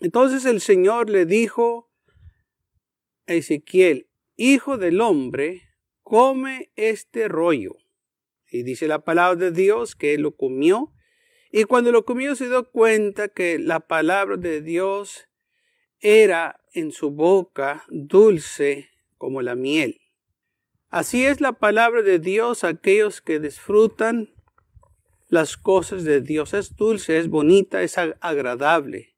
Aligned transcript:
Entonces 0.00 0.44
el 0.44 0.60
Señor 0.60 1.10
le 1.10 1.26
dijo 1.26 1.90
a 3.26 3.34
Ezequiel, 3.34 4.08
hijo 4.36 4.78
del 4.78 5.00
hombre, 5.00 5.62
come 6.02 6.70
este 6.76 7.28
rollo. 7.28 7.76
Y 8.50 8.62
dice 8.62 8.88
la 8.88 9.00
palabra 9.00 9.36
de 9.36 9.50
Dios 9.50 9.94
que 9.94 10.14
él 10.14 10.22
lo 10.22 10.36
comió. 10.36 10.92
Y 11.50 11.64
cuando 11.64 11.92
lo 11.92 12.04
comió 12.04 12.34
se 12.34 12.46
dio 12.46 12.70
cuenta 12.70 13.28
que 13.28 13.58
la 13.58 13.80
palabra 13.80 14.36
de 14.36 14.62
Dios 14.62 15.28
era 16.00 16.60
en 16.72 16.92
su 16.92 17.10
boca 17.10 17.84
dulce 17.88 18.88
como 19.16 19.42
la 19.42 19.54
miel. 19.54 20.00
Así 20.88 21.26
es 21.26 21.40
la 21.40 21.52
palabra 21.52 22.02
de 22.02 22.18
Dios 22.18 22.64
aquellos 22.64 23.20
que 23.20 23.40
disfrutan 23.40 24.30
las 25.28 25.56
cosas 25.56 26.04
de 26.04 26.20
Dios. 26.20 26.54
Es 26.54 26.76
dulce, 26.76 27.18
es 27.18 27.28
bonita, 27.28 27.82
es 27.82 27.98
agradable. 27.98 29.17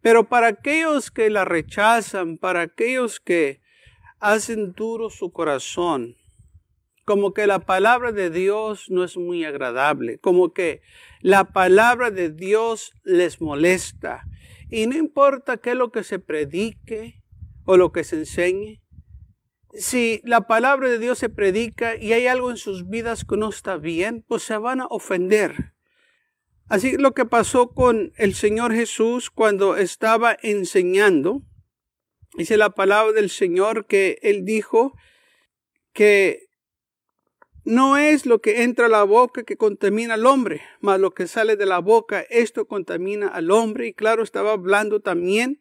Pero 0.00 0.28
para 0.28 0.48
aquellos 0.48 1.10
que 1.10 1.30
la 1.30 1.44
rechazan, 1.44 2.38
para 2.38 2.62
aquellos 2.62 3.20
que 3.20 3.60
hacen 4.18 4.72
duro 4.72 5.10
su 5.10 5.32
corazón, 5.32 6.16
como 7.04 7.34
que 7.34 7.46
la 7.46 7.60
palabra 7.60 8.12
de 8.12 8.30
Dios 8.30 8.86
no 8.88 9.04
es 9.04 9.16
muy 9.16 9.44
agradable, 9.44 10.18
como 10.18 10.52
que 10.52 10.82
la 11.20 11.52
palabra 11.52 12.10
de 12.10 12.30
Dios 12.30 12.92
les 13.02 13.40
molesta. 13.40 14.24
Y 14.70 14.86
no 14.86 14.96
importa 14.96 15.56
qué 15.56 15.70
es 15.70 15.76
lo 15.76 15.90
que 15.90 16.04
se 16.04 16.18
predique 16.18 17.20
o 17.64 17.76
lo 17.76 17.92
que 17.92 18.04
se 18.04 18.16
enseñe, 18.16 18.80
si 19.74 20.20
la 20.24 20.42
palabra 20.42 20.88
de 20.88 20.98
Dios 20.98 21.18
se 21.18 21.28
predica 21.28 21.96
y 21.96 22.12
hay 22.12 22.26
algo 22.26 22.50
en 22.50 22.56
sus 22.56 22.88
vidas 22.88 23.24
que 23.24 23.36
no 23.36 23.48
está 23.48 23.76
bien, 23.76 24.24
pues 24.26 24.42
se 24.42 24.56
van 24.56 24.80
a 24.80 24.86
ofender. 24.86 25.74
Así 26.70 26.96
lo 26.96 27.14
que 27.14 27.24
pasó 27.24 27.72
con 27.72 28.12
el 28.16 28.32
Señor 28.32 28.72
Jesús 28.72 29.28
cuando 29.28 29.76
estaba 29.76 30.36
enseñando, 30.40 31.42
dice 32.36 32.56
la 32.56 32.70
palabra 32.70 33.12
del 33.12 33.28
Señor 33.28 33.86
que 33.86 34.20
él 34.22 34.44
dijo 34.44 34.96
que 35.92 36.46
no 37.64 37.96
es 37.96 38.24
lo 38.24 38.40
que 38.40 38.62
entra 38.62 38.86
a 38.86 38.88
la 38.88 39.02
boca 39.02 39.42
que 39.42 39.56
contamina 39.56 40.14
al 40.14 40.26
hombre, 40.26 40.62
mas 40.80 41.00
lo 41.00 41.10
que 41.10 41.26
sale 41.26 41.56
de 41.56 41.66
la 41.66 41.80
boca, 41.80 42.24
esto 42.30 42.68
contamina 42.68 43.26
al 43.26 43.50
hombre. 43.50 43.88
Y 43.88 43.92
claro, 43.92 44.22
estaba 44.22 44.52
hablando 44.52 45.00
también 45.00 45.58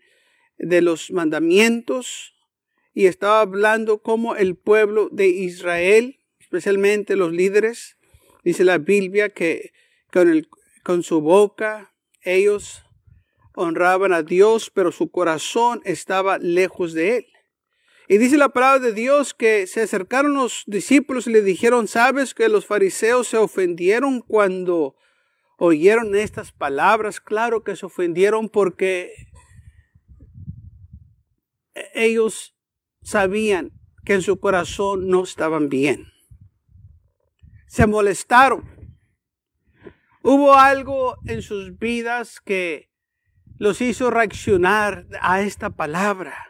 de 0.60 0.84
los 0.84 1.10
mandamientos 1.10 2.36
y 2.94 3.08
estaba 3.08 3.42
hablando 3.42 4.04
como 4.04 4.36
el 4.36 4.56
pueblo 4.56 5.10
de 5.12 5.28
Israel, 5.28 6.20
especialmente 6.40 7.16
los 7.16 7.32
líderes, 7.32 7.98
dice 8.44 8.64
la 8.64 8.78
Biblia 8.78 9.30
que 9.30 9.72
con, 10.12 10.30
el, 10.30 10.48
con 10.84 11.04
su 11.04 11.22
boca 11.22 11.94
ellos 12.22 12.84
honraban 13.56 14.14
a 14.14 14.24
Dios, 14.24 14.70
pero 14.70 14.92
su 14.92 15.12
corazón 15.12 15.82
estaba 15.86 16.38
lejos 16.38 16.94
de 16.94 17.18
él. 17.18 17.26
Y 18.08 18.18
dice 18.18 18.38
la 18.38 18.50
palabra 18.50 18.80
de 18.80 18.94
Dios 18.94 19.34
que 19.34 19.68
se 19.68 19.82
acercaron 19.82 20.34
los 20.34 20.64
discípulos 20.66 21.28
y 21.28 21.32
le 21.32 21.44
dijeron, 21.44 21.88
¿sabes 21.88 22.34
que 22.34 22.50
los 22.50 22.66
fariseos 22.66 23.28
se 23.28 23.38
ofendieron 23.38 24.22
cuando 24.22 24.96
oyeron 25.58 26.16
estas 26.16 26.52
palabras? 26.52 27.20
Claro 27.20 27.64
que 27.64 27.76
se 27.76 27.86
ofendieron 27.86 28.50
porque 28.50 29.14
ellos 31.94 32.56
sabían 33.04 33.74
que 34.06 34.16
en 34.16 34.22
su 34.22 34.40
corazón 34.40 35.08
no 35.08 35.24
estaban 35.24 35.70
bien. 35.70 36.08
Se 37.68 37.86
molestaron. 37.86 38.79
Hubo 40.30 40.54
algo 40.54 41.18
en 41.26 41.42
sus 41.42 41.80
vidas 41.80 42.40
que 42.40 42.92
los 43.58 43.82
hizo 43.82 44.12
reaccionar 44.12 45.08
a 45.22 45.42
esta 45.42 45.72
palabra 45.72 46.50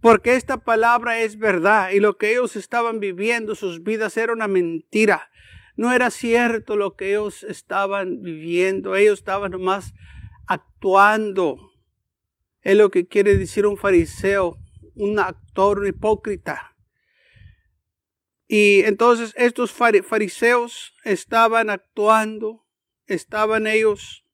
porque 0.00 0.36
esta 0.36 0.58
palabra 0.58 1.20
es 1.20 1.38
verdad 1.38 1.90
y 1.90 2.00
lo 2.00 2.16
que 2.16 2.30
ellos 2.30 2.56
estaban 2.56 3.00
viviendo, 3.00 3.54
sus 3.54 3.82
vidas 3.82 4.16
era 4.16 4.32
una 4.32 4.46
mentira. 4.46 5.30
No 5.76 5.92
era 5.92 6.10
cierto 6.10 6.76
lo 6.76 6.94
que 6.94 7.10
ellos 7.10 7.42
estaban 7.42 8.22
viviendo, 8.22 8.96
ellos 8.96 9.18
estaban 9.18 9.52
nomás 9.52 9.94
actuando. 10.46 11.72
Es 12.62 12.76
lo 12.76 12.90
que 12.90 13.06
quiere 13.06 13.36
decir 13.36 13.66
un 13.66 13.76
fariseo, 13.76 14.58
un 14.94 15.18
actor, 15.18 15.80
un 15.80 15.88
hipócrita. 15.88 16.76
Y 18.46 18.82
entonces 18.84 19.34
estos 19.36 19.72
fariseos 19.72 20.94
estaban 21.04 21.70
actuando, 21.70 22.67
estaban 23.14 23.66
ellos 23.66 24.24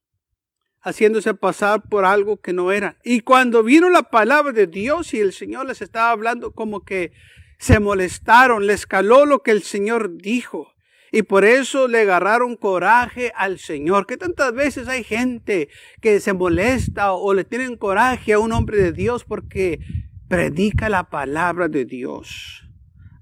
haciéndose 0.81 1.33
pasar 1.33 1.81
por 1.89 2.05
algo 2.05 2.37
que 2.37 2.53
no 2.53 2.71
eran. 2.71 2.97
Y 3.03 3.21
cuando 3.21 3.63
vino 3.63 3.89
la 3.89 4.03
palabra 4.03 4.51
de 4.51 4.67
Dios 4.67 5.13
y 5.13 5.19
el 5.19 5.33
Señor 5.33 5.65
les 5.65 5.81
estaba 5.81 6.11
hablando 6.11 6.51
como 6.51 6.83
que 6.83 7.11
se 7.57 7.79
molestaron, 7.79 8.67
les 8.67 8.85
caló 8.85 9.25
lo 9.25 9.41
que 9.41 9.51
el 9.51 9.63
Señor 9.63 10.17
dijo. 10.17 10.75
Y 11.11 11.23
por 11.23 11.45
eso 11.45 11.87
le 11.87 12.01
agarraron 12.01 12.55
coraje 12.55 13.31
al 13.35 13.57
Señor. 13.57 14.05
Que 14.05 14.17
tantas 14.17 14.53
veces 14.53 14.87
hay 14.87 15.03
gente 15.03 15.69
que 16.01 16.19
se 16.19 16.33
molesta 16.33 17.13
o 17.13 17.33
le 17.33 17.45
tienen 17.45 17.77
coraje 17.77 18.33
a 18.33 18.39
un 18.39 18.51
hombre 18.51 18.77
de 18.77 18.91
Dios 18.91 19.23
porque 19.23 19.79
predica 20.27 20.89
la 20.89 21.09
palabra 21.09 21.67
de 21.67 21.85
Dios. 21.85 22.64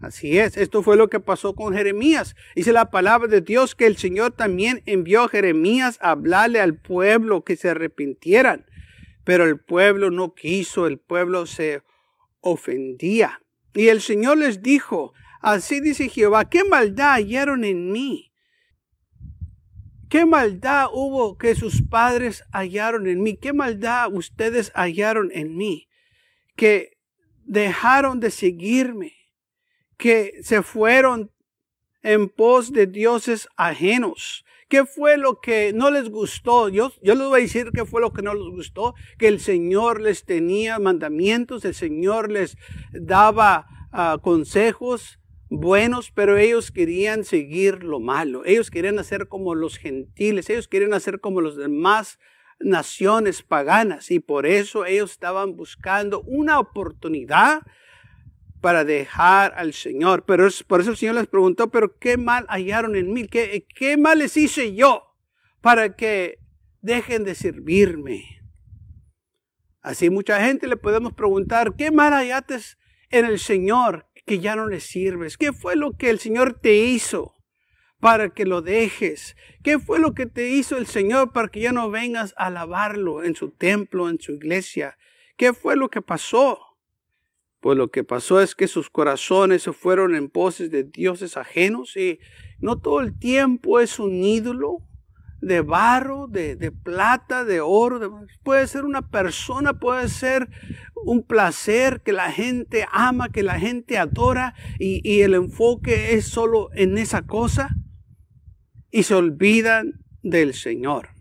Así 0.04 0.38
es, 0.38 0.58
esto 0.58 0.84
fue 0.84 0.98
lo 0.98 1.10
que 1.10 1.22
pasó 1.22 1.56
con 1.56 1.74
Jeremías. 1.74 2.36
Dice 2.56 2.74
la 2.74 2.92
palabra 2.92 3.30
de 3.30 3.40
Dios 3.40 3.74
que 3.74 3.86
el 3.86 3.96
Señor 3.96 4.34
también 4.34 4.84
envió 4.86 5.22
a 5.22 5.30
Jeremías 5.30 5.98
a 6.02 6.12
hablarle 6.12 6.60
al 6.60 6.76
pueblo 6.76 7.46
que 7.46 7.56
se 7.56 7.70
arrepintieran. 7.70 8.66
Pero 9.24 9.46
el 9.46 9.62
pueblo 9.62 10.12
no 10.12 10.36
quiso, 10.36 10.88
el 10.88 11.00
pueblo 11.00 11.46
se 11.46 11.84
ofendía. 12.42 13.42
Y 13.74 13.88
el 13.88 14.02
Señor 14.02 14.40
les 14.40 14.62
dijo, 14.62 15.14
así 15.40 15.80
dice 15.80 16.10
Jehová, 16.10 16.50
¿qué 16.50 16.66
maldad 16.66 17.14
hallaron 17.14 17.64
en 17.64 17.90
mí? 17.94 18.34
¿Qué 20.10 20.26
maldad 20.26 20.88
hubo 20.92 21.38
que 21.38 21.56
sus 21.56 21.82
padres 21.82 22.44
hallaron 22.52 23.08
en 23.08 23.24
mí? 23.24 23.38
¿Qué 23.38 23.54
maldad 23.54 24.12
ustedes 24.12 24.74
hallaron 24.76 25.32
en 25.34 25.56
mí? 25.56 25.88
Que 26.58 26.98
dejaron 27.46 28.20
de 28.20 28.32
seguirme 28.32 29.23
que 30.04 30.42
se 30.44 30.64
fueron 30.64 31.32
en 32.02 32.28
pos 32.28 32.74
de 32.74 32.88
dioses 32.88 33.48
ajenos. 33.56 34.44
¿Qué 34.68 34.86
fue 34.86 35.16
lo 35.16 35.40
que 35.40 35.72
no 35.72 35.92
les 35.92 36.10
gustó? 36.10 36.68
Yo, 36.68 36.92
yo 37.02 37.16
les 37.16 37.26
voy 37.26 37.40
a 37.40 37.44
decir 37.44 37.72
qué 37.74 37.86
fue 37.86 38.02
lo 38.02 38.12
que 38.12 38.22
no 38.22 38.34
les 38.34 38.54
gustó. 38.54 38.96
Que 39.18 39.30
el 39.30 39.40
Señor 39.40 40.02
les 40.02 40.26
tenía 40.26 40.78
mandamientos, 40.78 41.64
el 41.64 41.74
Señor 41.74 42.30
les 42.30 42.58
daba 42.92 43.66
ah, 43.94 44.18
consejos 44.22 45.20
buenos, 45.50 46.12
pero 46.12 46.36
ellos 46.36 46.72
querían 46.72 47.24
seguir 47.24 47.86
lo 47.86 48.02
malo. 48.02 48.44
Ellos 48.44 48.72
querían 48.72 49.00
hacer 49.00 49.30
como 49.30 49.56
los 49.56 49.78
gentiles, 49.78 50.50
ellos 50.50 50.68
querían 50.68 50.94
hacer 50.94 51.22
como 51.22 51.40
los 51.40 51.56
demás 51.56 52.20
naciones 52.60 53.42
paganas 53.42 54.12
y 54.12 54.20
por 54.20 54.48
eso 54.48 54.86
ellos 54.86 55.12
estaban 55.12 55.56
buscando 55.56 56.24
una 56.24 56.60
oportunidad 56.60 57.62
para 58.64 58.86
dejar 58.86 59.54
al 59.58 59.74
Señor. 59.74 60.24
Pero 60.26 60.48
es, 60.48 60.64
por 60.64 60.80
eso 60.80 60.92
el 60.92 60.96
Señor 60.98 61.16
les 61.16 61.28
preguntó, 61.28 61.70
pero 61.70 62.00
¿qué 62.00 62.16
mal 62.16 62.46
hallaron 62.48 62.96
en 62.96 63.12
mí? 63.12 63.28
¿Qué, 63.28 63.68
¿Qué 63.76 63.98
mal 63.98 64.20
les 64.20 64.38
hice 64.38 64.74
yo 64.74 65.04
para 65.60 65.98
que 65.98 66.40
dejen 66.82 67.26
de 67.26 67.36
servirme? 67.36 68.42
Así 69.82 70.10
mucha 70.10 70.40
gente 70.46 70.68
le 70.68 70.78
podemos 70.78 71.12
preguntar, 71.12 71.76
¿qué 71.76 71.92
mal 71.92 72.14
hallaste 72.14 72.58
en 73.10 73.26
el 73.26 73.38
Señor 73.38 74.08
que 74.26 74.40
ya 74.40 74.56
no 74.56 74.70
le 74.70 74.80
sirves? 74.80 75.38
¿Qué 75.38 75.52
fue 75.52 75.76
lo 75.76 75.98
que 75.98 76.10
el 76.10 76.20
Señor 76.20 76.58
te 76.58 76.74
hizo 76.74 77.36
para 78.00 78.30
que 78.30 78.46
lo 78.46 78.62
dejes? 78.62 79.36
¿Qué 79.62 79.78
fue 79.78 80.00
lo 80.00 80.14
que 80.14 80.26
te 80.26 80.52
hizo 80.52 80.78
el 80.78 80.88
Señor 80.88 81.34
para 81.34 81.50
que 81.50 81.60
ya 81.60 81.74
no 81.74 81.92
vengas 81.92 82.34
a 82.38 82.46
alabarlo 82.46 83.26
en 83.26 83.36
su 83.36 83.52
templo, 83.52 84.08
en 84.08 84.22
su 84.22 84.32
iglesia? 84.32 84.98
¿Qué 85.36 85.52
fue 85.52 85.76
lo 85.76 85.90
que 85.90 86.02
pasó? 86.02 86.73
Pues 87.64 87.78
lo 87.78 87.92
que 87.92 88.04
pasó 88.04 88.42
es 88.42 88.56
que 88.56 88.68
sus 88.68 88.90
corazones 88.90 89.64
se 89.64 89.72
fueron 89.72 90.16
en 90.16 90.28
poses 90.28 90.70
de 90.70 90.84
dioses 90.84 91.38
ajenos 91.38 91.96
y 91.96 92.20
no 92.60 92.78
todo 92.78 93.00
el 93.00 93.18
tiempo 93.18 93.80
es 93.80 94.00
un 94.00 94.22
ídolo 94.22 94.80
de 95.40 95.62
barro, 95.62 96.28
de, 96.28 96.74
plata, 96.84 97.46
de 97.46 97.62
oro. 97.62 98.26
puede 98.44 98.68
ser 98.68 98.84
una 98.84 99.10
persona, 99.10 99.80
puede 99.80 100.10
ser 100.10 100.50
un 101.06 101.24
placer 101.24 102.02
que 102.02 102.12
la 102.12 102.34
gente 102.34 102.86
ama, 102.92 103.30
que 103.30 103.44
la 103.44 103.58
gente 103.58 103.98
adora 103.98 104.56
y, 104.78 105.00
y 105.10 105.22
el 105.22 105.34
enfoque 105.34 106.16
es 106.16 106.28
solo 106.28 106.70
en 106.74 106.98
esa 106.98 107.22
cosa 107.22 107.78
y 108.92 109.04
se 109.04 109.16
olvidan 109.16 110.04
del 110.22 110.54
Señor. 110.54 111.13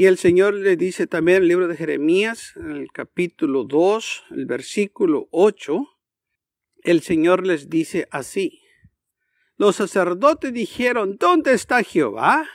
Y 0.00 0.06
el 0.06 0.16
Señor 0.16 0.54
le 0.54 0.78
dice 0.78 1.06
también 1.06 1.36
en 1.36 1.42
el 1.42 1.48
libro 1.50 1.68
de 1.68 1.76
Jeremías, 1.76 2.54
en 2.56 2.70
el 2.70 2.90
capítulo 2.90 3.64
2, 3.64 4.24
el 4.30 4.46
versículo 4.46 5.28
8, 5.30 5.86
el 6.84 7.02
Señor 7.02 7.46
les 7.46 7.68
dice 7.68 8.08
así. 8.10 8.62
Los 9.58 9.76
sacerdotes 9.76 10.54
dijeron, 10.54 11.18
¿dónde 11.18 11.52
está 11.52 11.82
Jehová? 11.82 12.48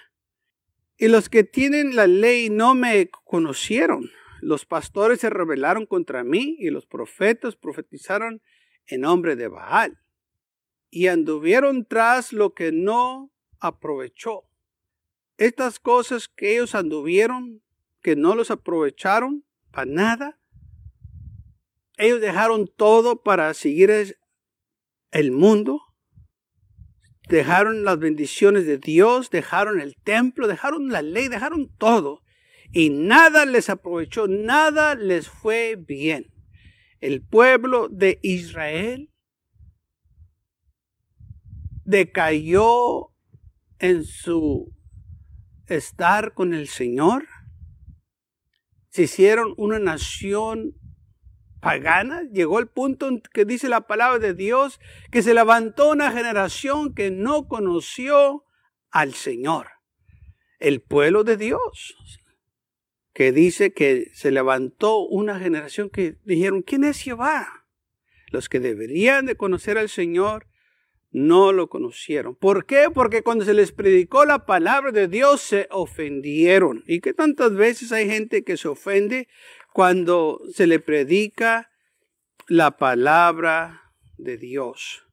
Y 0.98 1.08
los 1.08 1.30
que 1.30 1.44
tienen 1.44 1.96
la 1.96 2.08
ley 2.08 2.50
no 2.50 2.74
me 2.74 3.12
conocieron. 3.12 4.10
Los 4.42 4.66
pastores 4.66 5.20
se 5.20 5.30
rebelaron 5.30 5.86
contra 5.86 6.24
mí 6.24 6.56
y 6.58 6.72
los 6.72 6.88
profetas 6.88 7.56
profetizaron 7.56 8.42
en 8.88 9.02
nombre 9.02 9.36
de 9.36 9.50
Baal. 9.50 10.00
Y 10.90 11.10
anduvieron 11.10 11.86
tras 11.86 12.34
lo 12.34 12.56
que 12.56 12.72
no 12.72 13.32
aprovechó. 13.60 14.46
Estas 15.38 15.80
cosas 15.80 16.28
que 16.28 16.54
ellos 16.54 16.76
anduvieron, 16.76 17.62
que 18.02 18.16
no 18.16 18.36
los 18.36 18.52
aprovecharon 18.52 19.46
para 19.72 19.86
nada, 19.86 20.40
ellos 21.98 22.22
dejaron 22.22 22.68
todo 22.68 23.22
para 23.24 23.54
seguir 23.54 24.18
el 25.12 25.32
mundo, 25.32 25.82
dejaron 27.30 27.84
las 27.84 28.00
bendiciones 28.00 28.66
de 28.66 28.78
Dios, 28.78 29.30
dejaron 29.30 29.82
el 29.82 29.96
templo, 29.96 30.48
dejaron 30.48 30.90
la 30.90 31.02
ley, 31.02 31.28
dejaron 31.28 31.70
todo. 31.78 32.22
Y 32.72 32.90
nada 32.90 33.46
les 33.46 33.70
aprovechó, 33.70 34.28
nada 34.28 34.96
les 34.96 35.30
fue 35.30 35.76
bien. 35.76 36.34
El 37.00 37.22
pueblo 37.26 37.88
de 37.90 38.20
Israel 38.22 39.10
decayó 41.86 43.12
en 43.80 44.04
su 44.04 44.75
estar 45.68 46.34
con 46.34 46.54
el 46.54 46.68
Señor. 46.68 47.28
Se 48.90 49.04
hicieron 49.04 49.54
una 49.58 49.80
nación 49.80 50.76
pagana. 51.60 52.22
Llegó 52.32 52.60
el 52.60 52.68
punto 52.68 53.08
en 53.08 53.22
que 53.34 53.46
dice 53.46 53.70
la 53.70 53.88
palabra 53.88 54.20
de 54.20 54.34
Dios 54.34 54.80
que 55.12 55.24
se 55.24 55.34
levantó 55.34 55.92
una 55.92 56.12
generación 56.12 56.94
que 56.94 57.12
no 57.12 57.48
conoció 57.48 58.44
al 58.92 59.14
Señor. 59.14 59.68
El 60.60 60.82
pueblo 60.82 61.24
de 61.24 61.38
Dios. 61.38 61.96
Que 63.14 63.32
dice 63.32 63.74
que 63.74 64.12
se 64.14 64.30
levantó 64.30 65.00
una 65.00 65.40
generación 65.40 65.90
que 65.90 66.18
dijeron, 66.26 66.62
¿quién 66.62 66.84
es 66.84 67.00
Jehová? 67.00 67.66
Los 68.28 68.50
que 68.50 68.60
deberían 68.60 69.26
de 69.26 69.36
conocer 69.36 69.78
al 69.78 69.90
Señor 69.90 70.48
no 71.16 71.54
lo 71.54 71.70
conocieron. 71.70 72.36
¿Por 72.36 72.66
qué? 72.66 72.90
Porque 72.94 73.24
cuando 73.24 73.46
se 73.46 73.54
les 73.54 73.72
predicó 73.72 74.26
la 74.26 74.46
palabra 74.46 74.92
de 74.92 75.08
Dios 75.08 75.40
se 75.40 75.70
ofendieron. 75.72 76.84
¿Y 76.88 77.00
que 77.00 77.14
tantas 77.14 77.54
veces 77.54 77.94
hay 77.94 78.10
gente 78.10 78.44
que 78.44 78.58
se 78.58 78.68
ofende 78.68 79.30
cuando 79.72 80.42
se 80.54 80.68
le 80.68 80.82
predica 80.82 81.72
la 82.50 82.72
palabra 82.76 83.94
de 84.18 84.38
Dios? 84.38 85.08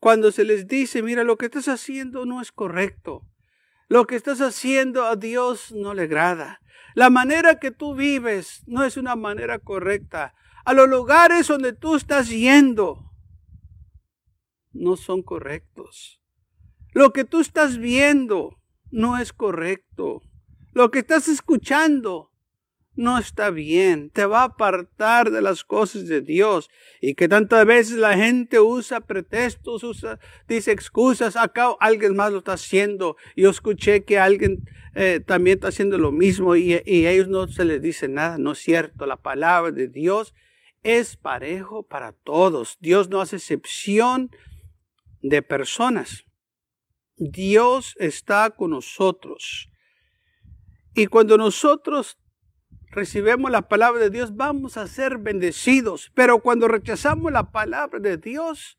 Cuando 0.00 0.32
se 0.32 0.44
les 0.44 0.68
dice, 0.68 1.02
mira, 1.02 1.22
lo 1.22 1.36
que 1.36 1.44
estás 1.44 1.68
haciendo 1.68 2.24
no 2.24 2.40
es 2.40 2.50
correcto. 2.50 3.20
Lo 3.88 4.06
que 4.06 4.16
estás 4.16 4.40
haciendo 4.40 5.04
a 5.04 5.16
Dios 5.16 5.70
no 5.70 5.92
le 5.92 6.04
agrada. 6.04 6.62
La 6.94 7.10
manera 7.10 7.58
que 7.58 7.70
tú 7.70 7.94
vives 7.94 8.62
no 8.66 8.84
es 8.84 8.96
una 8.96 9.16
manera 9.16 9.58
correcta. 9.58 10.34
A 10.64 10.72
los 10.72 10.88
lugares 10.88 11.46
donde 11.48 11.74
tú 11.74 11.94
estás 11.94 12.30
yendo 12.30 13.11
no 14.72 14.96
son 14.96 15.22
correctos. 15.22 16.20
Lo 16.92 17.12
que 17.12 17.24
tú 17.24 17.40
estás 17.40 17.78
viendo 17.78 18.58
no 18.90 19.18
es 19.18 19.32
correcto. 19.32 20.22
Lo 20.72 20.90
que 20.90 21.00
estás 21.00 21.28
escuchando 21.28 22.32
no 22.94 23.18
está 23.18 23.50
bien. 23.50 24.10
Te 24.10 24.26
va 24.26 24.40
a 24.40 24.44
apartar 24.44 25.30
de 25.30 25.40
las 25.40 25.64
cosas 25.64 26.06
de 26.06 26.20
Dios. 26.20 26.70
Y 27.00 27.14
que 27.14 27.28
tantas 27.28 27.64
veces 27.66 27.96
la 27.96 28.16
gente 28.16 28.60
usa 28.60 29.00
pretextos, 29.00 29.82
usa, 29.82 30.18
dice 30.46 30.72
excusas. 30.72 31.36
Acá 31.36 31.74
alguien 31.80 32.14
más 32.14 32.32
lo 32.32 32.38
está 32.38 32.54
haciendo. 32.54 33.16
Yo 33.36 33.50
escuché 33.50 34.04
que 34.04 34.18
alguien 34.18 34.64
eh, 34.94 35.20
también 35.24 35.56
está 35.56 35.68
haciendo 35.68 35.96
lo 35.96 36.12
mismo 36.12 36.54
y, 36.56 36.74
a 36.74 36.82
ellos 36.84 37.28
no 37.28 37.48
se 37.48 37.64
les 37.64 37.80
dice 37.80 38.08
nada. 38.08 38.38
No 38.38 38.52
es 38.52 38.58
cierto. 38.58 39.06
La 39.06 39.16
palabra 39.16 39.72
de 39.72 39.88
Dios 39.88 40.34
es 40.82 41.16
parejo 41.16 41.84
para 41.84 42.12
todos. 42.12 42.76
Dios 42.80 43.08
no 43.08 43.20
hace 43.20 43.36
excepción 43.36 44.30
de 45.22 45.42
personas. 45.42 46.24
Dios 47.16 47.94
está 47.98 48.50
con 48.50 48.70
nosotros. 48.70 49.70
Y 50.94 51.06
cuando 51.06 51.38
nosotros 51.38 52.18
recibemos 52.90 53.50
la 53.50 53.68
palabra 53.68 54.02
de 54.02 54.10
Dios, 54.10 54.36
vamos 54.36 54.76
a 54.76 54.86
ser 54.86 55.18
bendecidos. 55.18 56.10
Pero 56.14 56.40
cuando 56.40 56.68
rechazamos 56.68 57.32
la 57.32 57.50
palabra 57.50 57.98
de 57.98 58.18
Dios, 58.18 58.78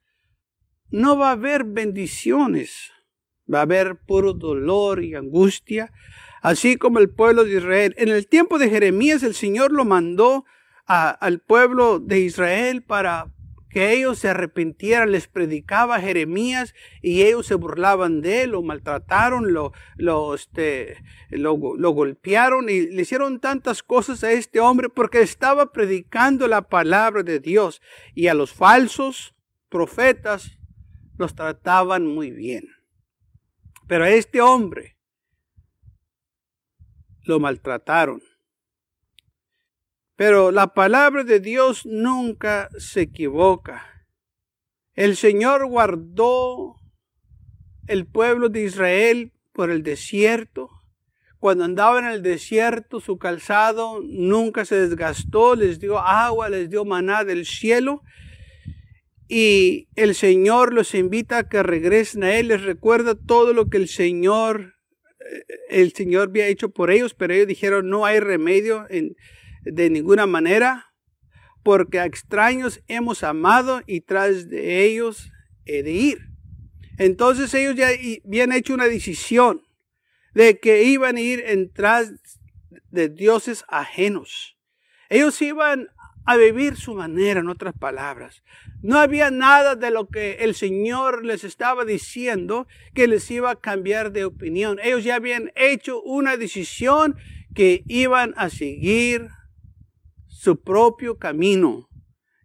no 0.90 1.18
va 1.18 1.30
a 1.30 1.34
haber 1.34 1.64
bendiciones. 1.64 2.92
Va 3.52 3.60
a 3.60 3.64
haber 3.64 3.98
puro 3.98 4.34
dolor 4.34 5.04
y 5.04 5.16
angustia, 5.16 5.92
así 6.42 6.78
como 6.78 7.00
el 7.00 7.10
pueblo 7.10 7.44
de 7.44 7.58
Israel. 7.58 7.96
En 7.98 8.10
el 8.10 8.28
tiempo 8.28 8.58
de 8.60 8.70
Jeremías, 8.70 9.24
el 9.24 9.34
Señor 9.34 9.72
lo 9.72 9.86
mandó 9.86 10.46
al 10.86 11.40
pueblo 11.40 12.00
de 12.00 12.20
Israel 12.20 12.84
para 12.84 13.34
que 13.74 13.92
ellos 13.92 14.20
se 14.20 14.30
arrepintieran, 14.30 15.12
les 15.12 15.28
predicaba 15.28 16.00
Jeremías 16.00 16.76
y 17.02 17.24
ellos 17.24 17.48
se 17.48 17.56
burlaban 17.56 18.22
de 18.22 18.44
él, 18.44 18.52
lo 18.52 18.62
maltrataron, 18.62 19.52
lo, 19.52 19.74
lo, 19.96 20.36
este, 20.36 21.04
lo, 21.32 21.58
lo, 21.76 21.90
golpearon 21.90 22.70
y 22.70 22.82
le 22.82 23.02
hicieron 23.02 23.40
tantas 23.40 23.82
cosas 23.82 24.24
a 24.24 24.32
este 24.32 24.60
hombre 24.60 24.90
porque 24.90 25.22
estaba 25.22 25.72
predicando 25.72 26.48
la 26.48 26.62
palabra 26.62 27.24
de 27.24 27.40
Dios 27.40 27.82
y 28.14 28.28
a 28.28 28.36
los 28.36 28.54
falsos 28.54 29.34
profetas 29.70 30.60
los 31.18 31.34
trataban 31.34 32.06
muy 32.06 32.30
bien. 32.30 32.68
Pero 33.88 34.04
a 34.04 34.12
este 34.12 34.40
hombre 34.40 34.98
lo 37.24 37.40
maltrataron. 37.40 38.22
Pero 40.26 40.52
la 40.52 40.74
palabra 40.74 41.26
de 41.26 41.42
Dios 41.42 41.86
nunca 41.86 42.70
se 42.78 43.02
equivoca. 43.02 44.08
El 44.94 45.18
Señor 45.18 45.68
guardó 45.68 46.78
el 47.88 48.06
pueblo 48.06 48.48
de 48.48 48.64
Israel 48.64 49.34
por 49.52 49.70
el 49.70 49.84
desierto. 49.84 50.70
Cuando 51.40 51.66
andaba 51.66 52.00
en 52.00 52.06
el 52.06 52.24
desierto, 52.24 53.02
su 53.02 53.18
calzado 53.18 54.00
nunca 54.02 54.64
se 54.64 54.88
desgastó, 54.88 55.58
les 55.58 55.82
dio 55.82 56.00
agua, 56.00 56.48
les 56.48 56.70
dio 56.70 56.86
maná 56.86 57.26
del 57.26 57.46
cielo. 57.46 58.02
Y 59.28 59.90
el 59.98 60.16
Señor 60.16 60.74
los 60.74 60.96
invita 60.96 61.40
a 61.40 61.50
que 61.50 61.64
regresen 61.64 62.24
a 62.24 62.34
Él, 62.34 62.48
les 62.48 62.62
recuerda 62.62 63.16
todo 63.16 63.52
lo 63.52 63.70
que 63.70 63.76
el 63.76 63.90
Señor, 63.90 64.76
eh, 65.20 65.44
el 65.68 65.92
Señor 65.92 66.30
había 66.30 66.48
hecho 66.48 66.70
por 66.70 66.92
ellos, 66.92 67.14
pero 67.14 67.34
ellos 67.34 67.48
dijeron, 67.48 67.90
no 67.90 68.06
hay 68.06 68.22
remedio 68.22 68.86
en, 68.90 69.18
de 69.64 69.90
ninguna 69.90 70.26
manera, 70.26 70.94
porque 71.64 72.00
a 72.00 72.06
extraños 72.06 72.82
hemos 72.88 73.24
amado 73.24 73.82
y 73.88 74.02
tras 74.02 74.50
de 74.50 74.84
ellos 74.84 75.32
he 75.66 75.84
de 75.84 75.92
ir. 75.92 76.20
Entonces 76.98 77.54
ellos 77.54 77.76
ya 77.76 77.88
habían 78.26 78.52
hecho 78.52 78.74
una 78.74 78.86
decisión 78.86 79.62
de 80.34 80.60
que 80.60 80.84
iban 80.84 81.16
a 81.16 81.22
ir 81.22 81.44
en 81.46 81.72
tras 81.72 82.12
de 82.92 83.10
dioses 83.10 83.64
ajenos. 83.68 84.58
Ellos 85.10 85.42
iban 85.42 85.88
a 86.26 86.38
vivir 86.38 86.78
su 86.78 86.96
manera, 86.96 87.42
en 87.42 87.50
otras 87.50 87.74
palabras. 87.74 88.44
No 88.82 88.98
había 88.98 89.30
nada 89.32 89.76
de 89.76 89.92
lo 89.92 90.08
que 90.08 90.38
el 90.40 90.56
Señor 90.56 91.26
les 91.26 91.44
estaba 91.44 91.86
diciendo 91.86 92.68
que 92.94 93.08
les 93.08 93.30
iba 93.30 93.52
a 93.52 93.60
cambiar 93.60 94.12
de 94.12 94.26
opinión. 94.26 94.80
Ellos 94.82 95.04
ya 95.04 95.16
habían 95.16 95.52
hecho 95.56 96.02
una 96.02 96.38
decisión 96.38 97.18
que 97.54 97.84
iban 97.88 98.34
a 98.38 98.50
seguir 98.50 99.28
su 100.44 100.60
propio 100.60 101.18
camino. 101.18 101.88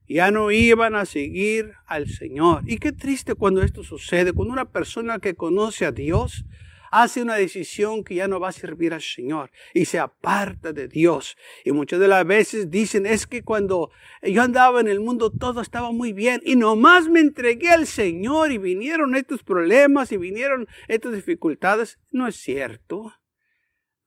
Ya 0.07 0.31
no 0.31 0.53
iban 0.53 0.95
a 0.95 1.05
seguir 1.05 1.73
al 1.85 2.09
Señor. 2.09 2.63
Y 2.65 2.79
qué 2.79 2.93
triste 2.93 3.35
cuando 3.35 3.61
esto 3.61 3.83
sucede, 3.83 4.33
cuando 4.33 4.53
una 4.53 4.71
persona 4.71 5.19
que 5.19 5.35
conoce 5.35 5.85
a 5.85 5.91
Dios 5.91 6.45
hace 6.93 7.23
una 7.23 7.35
decisión 7.35 8.05
que 8.05 8.15
ya 8.15 8.29
no 8.29 8.39
va 8.39 8.51
a 8.51 8.53
servir 8.53 8.95
al 8.95 9.03
Señor 9.03 9.51
y 9.75 9.87
se 9.87 9.99
aparta 9.99 10.73
de 10.73 10.87
Dios. 10.87 11.37
Y 11.65 11.73
muchas 11.73 11.99
de 11.99 12.07
las 12.07 12.25
veces 12.25 12.71
dicen, 12.71 13.05
es 13.05 13.27
que 13.27 13.43
cuando 13.43 13.91
yo 14.23 14.43
andaba 14.43 14.81
en 14.81 14.87
el 14.87 15.01
mundo 15.01 15.33
todo 15.33 15.61
estaba 15.61 15.91
muy 15.91 16.13
bien 16.13 16.41
y 16.45 16.55
nomás 16.55 17.09
me 17.09 17.19
entregué 17.19 17.71
al 17.71 17.89
Señor 17.89 18.53
y 18.53 18.59
vinieron 18.59 19.17
estos 19.17 19.43
problemas 19.43 20.13
y 20.13 20.19
vinieron 20.19 20.69
estas 20.87 21.15
dificultades. 21.15 21.99
No 22.13 22.29
es 22.29 22.37
cierto. 22.37 23.13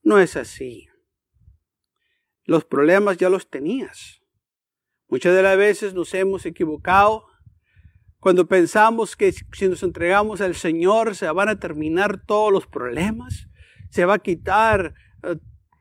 No 0.02 0.18
es 0.18 0.38
así 0.38 0.91
los 2.52 2.66
problemas 2.66 3.18
ya 3.18 3.30
los 3.30 3.50
tenías. 3.50 4.22
Muchas 5.08 5.34
de 5.34 5.42
las 5.42 5.58
veces 5.58 5.94
nos 5.94 6.14
hemos 6.14 6.46
equivocado 6.46 7.26
cuando 8.20 8.46
pensamos 8.46 9.16
que 9.16 9.32
si 9.32 9.68
nos 9.68 9.82
entregamos 9.84 10.42
al 10.42 10.56
Señor 10.56 11.16
se 11.16 11.32
van 11.32 11.48
a 11.50 11.60
terminar 11.60 12.24
todos 12.26 12.52
los 12.52 12.68
problemas, 12.68 13.48
se 13.90 14.04
va 14.04 14.16
a 14.16 14.20
quitar 14.20 14.94
eh, 15.24 15.38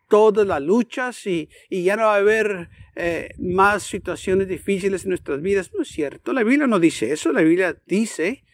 todas 0.09 0.47
las 0.47 0.63
luchas 0.63 1.27
y, 1.27 1.49
ya 1.71 1.97
no 1.97 2.05
va 2.05 2.15
a 2.15 2.19
haber 2.19 2.71
eh, 2.95 3.31
más 3.39 3.83
situaciones 3.83 4.47
difíciles 4.47 5.03
en 5.03 5.11
nuestras 5.11 5.43
vidas. 5.43 5.73
No 5.75 5.83
es 5.83 5.89
cierto, 5.89 6.33
la 6.33 6.45
Biblia 6.45 6.69
no 6.69 6.79
dice 6.79 7.13
eso, 7.13 7.33
la 7.33 7.43
Biblia 7.43 7.77
dice 7.87 8.45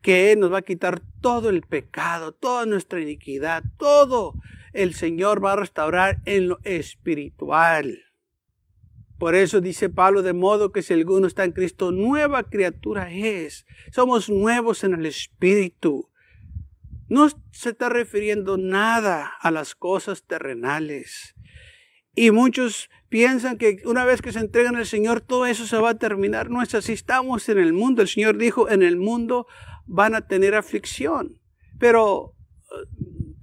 que 0.00 0.36
nos 0.36 0.52
va 0.52 0.58
a 0.58 0.62
quitar 0.62 1.02
todo 1.20 1.50
el 1.50 1.62
pecado, 1.62 2.32
toda 2.32 2.66
nuestra 2.66 3.00
iniquidad, 3.00 3.64
todo 3.78 4.34
el 4.74 4.94
Señor 4.94 5.42
va 5.42 5.52
a 5.52 5.56
restaurar 5.56 6.20
en 6.26 6.48
lo 6.48 6.58
espiritual. 6.64 8.04
Por 9.18 9.34
eso 9.34 9.60
dice 9.60 9.88
Pablo, 9.88 10.22
de 10.22 10.32
modo 10.32 10.72
que 10.72 10.82
si 10.82 10.92
alguno 10.92 11.26
está 11.26 11.44
en 11.44 11.52
Cristo, 11.52 11.92
nueva 11.92 12.42
criatura 12.42 13.10
es. 13.10 13.64
Somos 13.92 14.28
nuevos 14.28 14.84
en 14.84 14.94
el 14.94 15.06
Espíritu. 15.06 16.10
No 17.08 17.28
se 17.52 17.70
está 17.70 17.88
refiriendo 17.88 18.58
nada 18.58 19.32
a 19.40 19.50
las 19.50 19.74
cosas 19.74 20.24
terrenales. 20.24 21.34
Y 22.16 22.32
muchos 22.32 22.90
piensan 23.08 23.56
que 23.56 23.82
una 23.84 24.04
vez 24.04 24.20
que 24.20 24.32
se 24.32 24.40
entregan 24.40 24.76
al 24.76 24.86
Señor, 24.86 25.20
todo 25.20 25.46
eso 25.46 25.66
se 25.66 25.78
va 25.78 25.90
a 25.90 25.98
terminar. 25.98 26.50
No 26.50 26.62
es 26.62 26.74
así. 26.74 26.92
Estamos 26.92 27.48
en 27.48 27.58
el 27.58 27.72
mundo. 27.72 28.02
El 28.02 28.08
Señor 28.08 28.36
dijo, 28.36 28.68
en 28.68 28.82
el 28.82 28.96
mundo 28.96 29.46
van 29.86 30.14
a 30.14 30.26
tener 30.26 30.54
aflicción. 30.54 31.40
Pero 31.78 32.33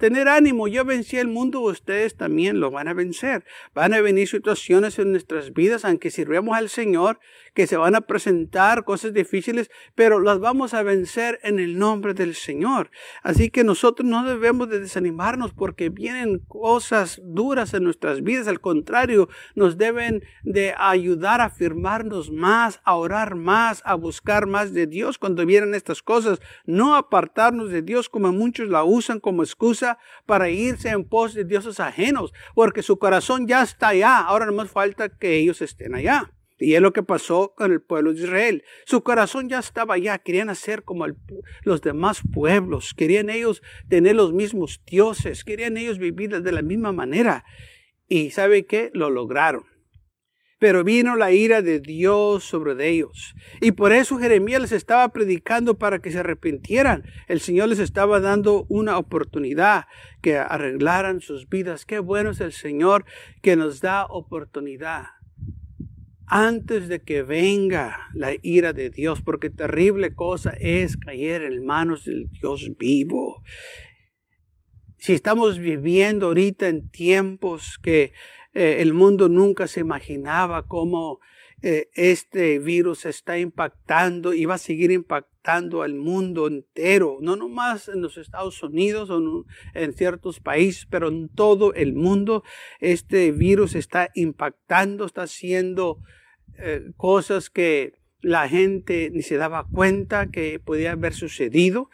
tener 0.02 0.28
ánimo, 0.28 0.68
yo 0.68 0.84
vencí 0.84 1.18
el 1.18 1.28
mundo, 1.28 1.60
ustedes 1.60 2.16
también 2.16 2.60
lo 2.60 2.72
van 2.72 2.88
a 2.88 2.94
vencer. 2.96 3.46
Van 3.76 3.94
a 3.94 4.02
venir 4.02 4.28
situaciones 4.28 4.98
en 4.98 5.12
nuestras 5.12 5.54
vidas, 5.54 5.86
aunque 5.86 6.10
sirvemos 6.10 6.58
al 6.58 6.70
Señor, 6.70 7.20
que 7.54 7.68
se 7.68 7.78
van 7.78 7.96
a 7.96 8.02
presentar 8.02 8.84
cosas 8.84 9.14
difíciles, 9.14 9.70
pero 9.96 10.20
las 10.20 10.40
vamos 10.40 10.74
a 10.74 10.84
vencer 10.84 11.40
en 11.44 11.60
el 11.60 11.78
nombre 11.78 12.14
del 12.14 12.36
Señor. 12.36 12.92
Así 13.24 13.50
que 13.50 13.64
nosotros 13.64 14.08
no 14.08 14.24
debemos 14.24 14.70
de 14.70 14.80
desanimarnos 14.80 15.54
porque 15.54 15.90
vienen 15.90 16.40
cosas 16.40 17.22
duras 17.24 17.74
en 17.74 17.84
nuestras 17.84 18.24
vidas, 18.24 18.48
al 18.48 18.62
contrario, 18.62 19.30
nos 19.56 19.78
deben 19.78 20.24
de 20.44 20.74
ayudar 20.78 21.42
a 21.42 21.46
afirmarnos 21.46 22.32
más, 22.32 22.80
a 22.84 22.96
orar 22.96 23.36
más, 23.36 23.82
a 23.86 23.96
buscar 23.96 24.48
más 24.48 24.74
de 24.74 24.88
Dios 24.88 25.18
cuando 25.18 25.46
vienen 25.46 25.76
estas 25.76 26.02
cosas, 26.02 26.40
no 26.66 26.96
apartarnos 26.96 27.70
de 27.70 27.82
Dios 27.82 28.10
como 28.10 28.32
muchos 28.32 28.70
la 28.70 28.84
usan 28.84 29.20
como 29.20 29.44
excusa 29.44 29.98
para 30.26 30.50
irse 30.50 30.90
en 30.90 31.04
pos 31.04 31.34
de 31.34 31.44
dioses 31.44 31.80
ajenos, 31.80 32.34
porque 32.56 32.84
su 32.84 32.98
corazón 32.98 33.48
ya 33.48 33.62
está 33.62 33.90
allá, 33.90 34.20
ahora 34.20 34.46
no 34.46 34.54
más 34.54 34.70
falta 34.70 35.10
que 35.10 35.38
ellos 35.38 35.62
estén 35.62 35.96
allá. 35.96 36.32
Y 36.62 36.76
es 36.76 36.82
lo 36.82 36.94
que 36.94 37.02
pasó 37.02 37.54
con 37.56 37.72
el 37.72 37.82
pueblo 37.82 38.14
de 38.14 38.22
Israel. 38.22 38.64
Su 38.86 39.02
corazón 39.02 39.50
ya 39.50 39.58
estaba 39.58 39.96
allá, 39.96 40.20
querían 40.20 40.50
hacer 40.50 40.84
como 40.84 41.08
los 41.64 41.82
demás 41.82 42.22
pueblos, 42.32 42.94
querían 42.96 43.32
ellos 43.32 43.64
tener 43.90 44.16
los 44.16 44.32
mismos 44.32 44.80
dioses, 44.86 45.44
querían 45.44 45.76
ellos 45.76 45.98
vivir 45.98 46.40
de 46.40 46.52
la 46.52 46.62
misma 46.62 46.92
manera. 46.92 47.44
Y 48.08 48.30
¿sabe 48.30 48.68
qué? 48.68 48.92
Lo 48.94 49.10
lograron. 49.10 49.64
Pero 50.60 50.84
vino 50.84 51.16
la 51.16 51.32
ira 51.32 51.64
de 51.64 51.80
Dios 51.80 52.44
sobre 52.44 52.88
ellos. 52.88 53.34
Y 53.60 53.72
por 53.72 53.92
eso 53.92 54.20
Jeremías 54.20 54.62
les 54.62 54.72
estaba 54.72 55.10
predicando 55.10 55.80
para 55.80 55.98
que 55.98 56.12
se 56.12 56.20
arrepintieran. 56.20 57.04
El 57.28 57.40
Señor 57.40 57.70
les 57.70 57.80
estaba 57.80 58.20
dando 58.20 58.68
una 58.70 59.00
oportunidad 59.00 59.86
que 60.22 60.38
arreglaran 60.38 61.22
sus 61.22 61.50
vidas. 61.50 61.88
Qué 61.88 61.98
bueno 61.98 62.30
es 62.30 62.42
el 62.42 62.52
Señor 62.52 63.06
que 63.42 63.56
nos 63.56 63.82
da 63.82 64.06
oportunidad 64.06 65.06
antes 66.32 66.88
de 66.88 67.02
que 67.02 67.24
venga 67.24 68.08
la 68.14 68.32
ira 68.42 68.72
de 68.72 68.90
Dios, 68.90 69.22
porque 69.22 69.50
terrible 69.50 70.16
cosa 70.16 70.52
es 70.52 70.96
caer 70.96 71.42
en 71.42 71.66
manos 71.66 72.06
del 72.06 72.30
Dios 72.30 72.72
vivo. 72.80 73.44
Si 74.98 75.12
estamos 75.12 75.60
viviendo 75.60 76.28
ahorita 76.28 76.70
en 76.70 76.90
tiempos 76.90 77.78
que 77.84 78.14
eh, 78.54 78.78
el 78.80 78.94
mundo 78.94 79.28
nunca 79.28 79.68
se 79.68 79.82
imaginaba 79.82 80.68
cómo 80.68 81.20
eh, 81.62 81.90
este 81.96 82.60
virus 82.60 83.06
está 83.06 83.38
impactando 83.38 84.34
y 84.34 84.46
va 84.46 84.54
a 84.54 84.58
seguir 84.58 84.90
impactando 84.92 85.82
al 85.82 85.96
mundo 85.96 86.48
entero, 86.48 87.18
no 87.20 87.36
nomás 87.36 87.90
en 87.90 88.02
los 88.02 88.18
Estados 88.18 88.64
Unidos 88.64 89.10
o 89.10 89.46
en 89.74 89.92
ciertos 89.92 90.40
países, 90.40 90.88
pero 90.90 91.10
en 91.10 91.28
todo 91.28 91.74
el 91.74 91.94
mundo. 91.94 92.46
Este 92.80 93.34
virus 93.34 93.76
está 93.76 94.12
impactando, 94.16 95.06
está 95.06 95.24
haciendo 95.24 96.00
eh, 96.58 96.92
cosas 96.98 97.50
que 97.50 97.94
la 98.22 98.48
gente 98.48 99.10
ni 99.12 99.22
se 99.22 99.38
daba 99.38 99.68
cuenta 99.68 100.28
que 100.28 100.60
podía 100.60 100.94
haber 100.94 101.14
sucedido. 101.14 101.90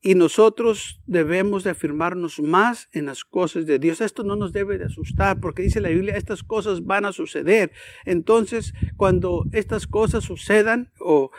Y 0.00 0.14
nosotros 0.14 1.00
debemos 1.06 1.64
de 1.64 1.70
afirmarnos 1.70 2.38
más 2.38 2.88
en 2.92 3.06
las 3.06 3.24
cosas 3.24 3.66
de 3.66 3.80
Dios. 3.80 4.00
Esto 4.00 4.22
no 4.22 4.36
nos 4.36 4.52
debe 4.52 4.78
de 4.78 4.84
asustar 4.84 5.40
porque 5.40 5.62
dice 5.62 5.80
la 5.80 5.88
Biblia, 5.88 6.16
estas 6.16 6.44
cosas 6.44 6.84
van 6.84 7.04
a 7.04 7.12
suceder. 7.12 7.72
Entonces, 8.04 8.74
cuando 8.96 9.44
estas 9.52 9.88
cosas 9.88 10.24
sucedan 10.24 10.92
o, 11.00 11.30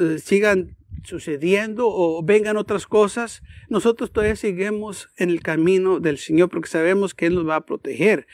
eh, 0.00 0.18
sigan 0.18 0.76
sucediendo 1.04 1.88
o 1.88 2.22
vengan 2.22 2.56
otras 2.56 2.86
cosas, 2.86 3.42
nosotros 3.68 4.12
todavía 4.12 4.36
seguimos 4.36 5.10
en 5.16 5.28
el 5.28 5.42
camino 5.42 6.00
del 6.00 6.16
Señor 6.16 6.48
porque 6.48 6.68
sabemos 6.68 7.14
que 7.14 7.26
Él 7.26 7.34
nos 7.34 7.46
va 7.46 7.56
a 7.56 7.66
proteger 7.66 8.26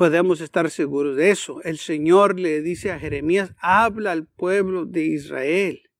podemos 0.00 0.40
estar 0.40 0.70
seguros 0.70 1.14
de 1.14 1.30
eso. 1.30 1.62
El 1.62 1.76
Señor 1.76 2.40
le 2.40 2.62
dice 2.62 2.90
a 2.90 2.98
Jeremías, 2.98 3.52
habla 3.58 4.12
al 4.12 4.24
pueblo 4.26 4.86
de 4.86 5.04
Israel 5.04 5.90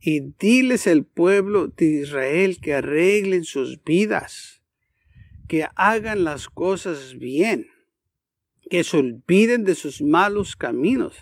y 0.00 0.32
diles 0.38 0.86
al 0.86 1.04
pueblo 1.04 1.68
de 1.68 1.84
Israel 1.84 2.58
que 2.58 2.72
arreglen 2.72 3.44
sus 3.44 3.84
vidas, 3.84 4.62
que 5.46 5.66
hagan 5.76 6.24
las 6.24 6.48
cosas 6.48 7.18
bien, 7.18 7.66
que 8.70 8.82
se 8.82 8.96
olviden 8.96 9.64
de 9.64 9.74
sus 9.74 10.00
malos 10.00 10.56
caminos. 10.56 11.14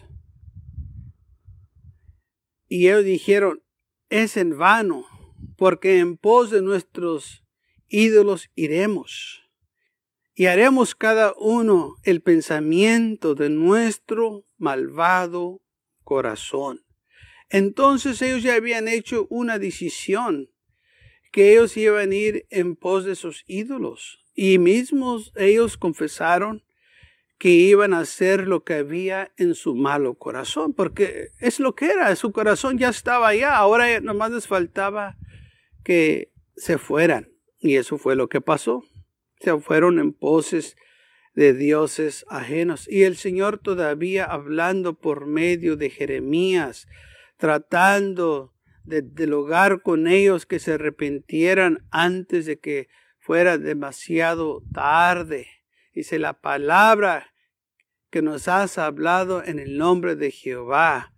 Y 2.68 2.86
ellos 2.86 3.04
dijeron, 3.04 3.64
es 4.10 4.36
en 4.36 4.56
vano, 4.56 5.06
porque 5.56 5.98
en 5.98 6.16
pos 6.16 6.52
de 6.52 6.62
nuestros 6.62 7.42
ídolos 7.88 8.48
iremos 8.54 9.49
y 10.40 10.46
haremos 10.46 10.94
cada 10.94 11.34
uno 11.36 11.96
el 12.02 12.22
pensamiento 12.22 13.34
de 13.34 13.50
nuestro 13.50 14.46
malvado 14.56 15.60
corazón. 16.02 16.80
Entonces 17.50 18.22
ellos 18.22 18.42
ya 18.42 18.54
habían 18.54 18.88
hecho 18.88 19.26
una 19.28 19.58
decisión 19.58 20.48
que 21.30 21.52
ellos 21.52 21.76
iban 21.76 22.12
a 22.12 22.14
ir 22.14 22.46
en 22.48 22.74
pos 22.74 23.04
de 23.04 23.16
sus 23.16 23.44
ídolos. 23.48 24.24
Y 24.34 24.56
mismos 24.56 25.30
ellos 25.36 25.76
confesaron 25.76 26.64
que 27.36 27.50
iban 27.50 27.92
a 27.92 27.98
hacer 27.98 28.48
lo 28.48 28.64
que 28.64 28.76
había 28.76 29.32
en 29.36 29.54
su 29.54 29.74
malo 29.74 30.14
corazón, 30.14 30.72
porque 30.72 31.32
es 31.38 31.60
lo 31.60 31.74
que 31.74 31.90
era, 31.90 32.16
su 32.16 32.32
corazón 32.32 32.78
ya 32.78 32.88
estaba 32.88 33.28
allá, 33.28 33.56
ahora 33.56 34.00
nomás 34.00 34.30
les 34.30 34.46
faltaba 34.46 35.18
que 35.84 36.32
se 36.56 36.78
fueran. 36.78 37.30
Y 37.58 37.76
eso 37.76 37.98
fue 37.98 38.16
lo 38.16 38.30
que 38.30 38.40
pasó 38.40 38.84
se 39.40 39.58
fueron 39.58 39.98
en 39.98 40.12
poses 40.12 40.76
de 41.34 41.54
dioses 41.54 42.24
ajenos. 42.28 42.88
Y 42.88 43.04
el 43.04 43.16
Señor 43.16 43.58
todavía 43.58 44.24
hablando 44.24 44.94
por 44.94 45.26
medio 45.26 45.76
de 45.76 45.90
Jeremías, 45.90 46.86
tratando 47.36 48.54
de 48.84 49.02
dialogar 49.02 49.82
con 49.82 50.06
ellos 50.06 50.46
que 50.46 50.58
se 50.58 50.74
arrepintieran 50.74 51.86
antes 51.90 52.46
de 52.46 52.58
que 52.58 52.88
fuera 53.18 53.58
demasiado 53.58 54.62
tarde. 54.72 55.48
Dice 55.94 56.18
la 56.18 56.40
palabra 56.40 57.32
que 58.10 58.22
nos 58.22 58.48
has 58.48 58.78
hablado 58.78 59.42
en 59.44 59.58
el 59.58 59.78
nombre 59.78 60.16
de 60.16 60.30
Jehová, 60.30 61.14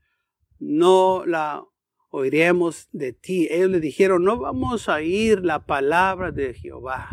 no 0.58 1.24
la 1.26 1.64
oiremos 2.10 2.88
de 2.92 3.12
ti. 3.12 3.48
Ellos 3.50 3.70
le 3.70 3.80
dijeron, 3.80 4.24
no 4.24 4.38
vamos 4.38 4.88
a 4.88 4.96
oír 4.96 5.44
la 5.44 5.64
palabra 5.64 6.30
de 6.30 6.52
Jehová. 6.54 7.08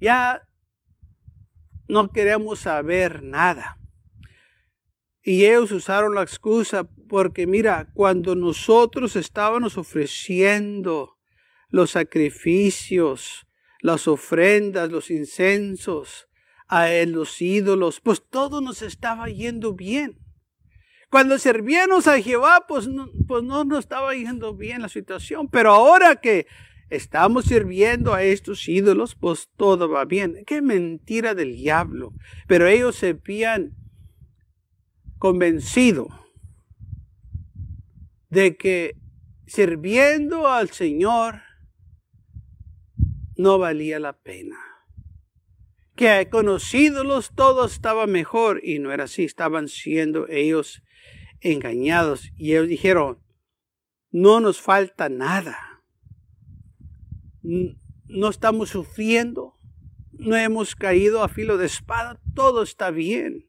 Ya 0.00 0.46
no 1.88 2.10
queremos 2.12 2.60
saber 2.60 3.22
nada. 3.22 3.78
Y 5.22 5.44
ellos 5.44 5.72
usaron 5.72 6.14
la 6.14 6.22
excusa 6.22 6.88
porque 7.08 7.46
mira, 7.46 7.90
cuando 7.94 8.34
nosotros 8.34 9.16
estábamos 9.16 9.76
ofreciendo 9.76 11.18
los 11.68 11.90
sacrificios, 11.90 13.46
las 13.80 14.08
ofrendas, 14.08 14.90
los 14.90 15.10
incensos 15.10 16.28
a 16.66 16.88
los 17.06 17.40
ídolos, 17.40 18.00
pues 18.00 18.22
todo 18.28 18.60
nos 18.60 18.82
estaba 18.82 19.28
yendo 19.28 19.74
bien. 19.74 20.18
Cuando 21.10 21.38
servíamos 21.38 22.06
a 22.06 22.20
Jehová, 22.20 22.66
pues 22.68 22.86
no, 22.86 23.10
pues 23.26 23.42
no 23.42 23.64
nos 23.64 23.80
estaba 23.80 24.14
yendo 24.14 24.54
bien 24.54 24.82
la 24.82 24.90
situación. 24.90 25.48
Pero 25.48 25.72
ahora 25.72 26.16
que 26.16 26.46
estamos 26.90 27.46
sirviendo 27.46 28.14
a 28.14 28.22
estos 28.22 28.68
ídolos, 28.68 29.14
pues 29.14 29.48
todo 29.56 29.88
va 29.88 30.04
bien. 30.04 30.44
Qué 30.46 30.62
mentira 30.62 31.34
del 31.34 31.56
diablo. 31.56 32.12
Pero 32.46 32.66
ellos 32.66 32.96
se 32.96 33.10
habían 33.10 33.76
convencido 35.18 36.08
de 38.30 38.56
que 38.56 38.96
sirviendo 39.46 40.48
al 40.48 40.70
Señor 40.70 41.42
no 43.36 43.58
valía 43.58 43.98
la 43.98 44.14
pena. 44.14 44.56
Que 45.94 46.28
con 46.30 46.46
los 46.46 46.72
ídolos 46.74 47.32
todo 47.34 47.66
estaba 47.66 48.06
mejor 48.06 48.60
y 48.64 48.78
no 48.78 48.92
era 48.92 49.04
así. 49.04 49.24
Estaban 49.24 49.68
siendo 49.68 50.28
ellos 50.28 50.82
engañados 51.40 52.30
y 52.36 52.52
ellos 52.52 52.68
dijeron, 52.68 53.18
no 54.10 54.40
nos 54.40 54.60
falta 54.60 55.08
nada 55.08 55.67
no 57.42 58.28
estamos 58.28 58.70
sufriendo, 58.70 59.54
no 60.12 60.36
hemos 60.36 60.74
caído 60.74 61.22
a 61.22 61.28
filo 61.28 61.56
de 61.58 61.66
espada, 61.66 62.20
todo 62.34 62.62
está 62.62 62.90
bien. 62.90 63.48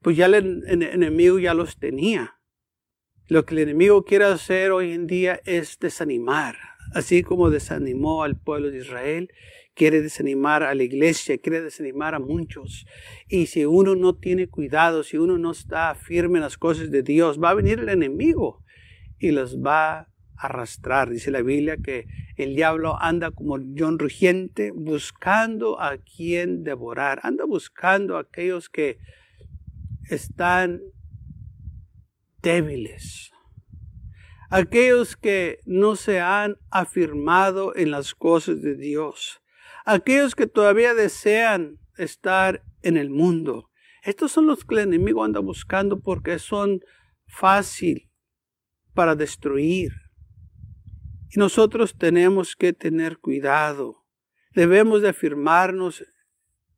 Pues 0.00 0.16
ya 0.16 0.26
el, 0.26 0.64
enemigo 0.66 1.38
ya 1.38 1.54
los 1.54 1.78
tenía. 1.78 2.38
Lo 3.28 3.44
que 3.44 3.54
el 3.54 3.60
enemigo 3.60 4.04
quiere 4.04 4.24
hacer 4.26 4.72
hoy 4.72 4.92
en 4.92 5.06
día 5.06 5.40
es 5.44 5.78
desanimar, 5.78 6.56
así 6.92 7.22
como 7.22 7.50
desanimó 7.50 8.24
al 8.24 8.36
pueblo 8.36 8.70
de 8.70 8.78
Israel, 8.78 9.30
quiere 9.74 10.02
desanimar 10.02 10.62
a 10.64 10.74
la 10.74 10.82
iglesia, 10.82 11.38
quiere 11.38 11.62
desanimar 11.62 12.14
a 12.14 12.18
muchos. 12.18 12.84
Y 13.28 13.46
si 13.46 13.64
uno 13.64 13.94
no 13.94 14.16
tiene 14.16 14.48
cuidado, 14.48 15.02
si 15.02 15.16
uno 15.16 15.38
no 15.38 15.52
está 15.52 15.94
firme 15.94 16.38
en 16.38 16.42
las 16.42 16.58
cosas 16.58 16.90
de 16.90 17.02
Dios, 17.02 17.40
va 17.42 17.50
a 17.50 17.54
venir 17.54 17.78
el 17.78 17.88
enemigo 17.88 18.64
y 19.18 19.30
los 19.30 19.58
va 19.58 20.11
arrastrar. 20.42 21.10
Dice 21.10 21.30
la 21.30 21.42
Biblia 21.42 21.76
que 21.76 22.06
el 22.36 22.54
diablo 22.54 23.00
anda 23.00 23.30
como 23.30 23.58
John 23.76 23.98
rugiente 23.98 24.72
buscando 24.74 25.80
a 25.80 25.98
quien 25.98 26.64
devorar, 26.64 27.20
anda 27.22 27.44
buscando 27.44 28.16
a 28.16 28.20
aquellos 28.20 28.68
que 28.68 28.98
están 30.08 30.80
débiles, 32.42 33.30
aquellos 34.50 35.16
que 35.16 35.60
no 35.64 35.96
se 35.96 36.20
han 36.20 36.56
afirmado 36.70 37.74
en 37.76 37.90
las 37.90 38.14
cosas 38.14 38.62
de 38.62 38.74
Dios, 38.74 39.40
aquellos 39.84 40.34
que 40.34 40.46
todavía 40.46 40.94
desean 40.94 41.78
estar 41.96 42.64
en 42.82 42.96
el 42.96 43.10
mundo. 43.10 43.70
Estos 44.02 44.32
son 44.32 44.46
los 44.46 44.64
que 44.64 44.74
el 44.74 44.80
enemigo 44.80 45.22
anda 45.22 45.38
buscando 45.38 46.00
porque 46.00 46.40
son 46.40 46.80
fácil 47.26 48.10
para 48.94 49.14
destruir. 49.14 50.01
Y 51.34 51.38
nosotros 51.38 51.96
tenemos 51.96 52.56
que 52.56 52.74
tener 52.74 53.16
cuidado. 53.16 54.04
Debemos 54.54 55.00
de 55.00 55.08
afirmarnos 55.08 56.04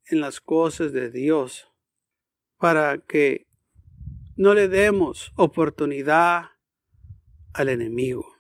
en 0.07 0.21
las 0.21 0.41
cosas 0.41 0.93
de 0.93 1.11
Dios 1.11 1.67
para 2.59 2.99
que 2.99 3.49
no 4.37 4.55
le 4.55 4.69
demos 4.69 5.33
oportunidad 5.35 6.51
al 7.53 7.69
enemigo. 7.69 8.33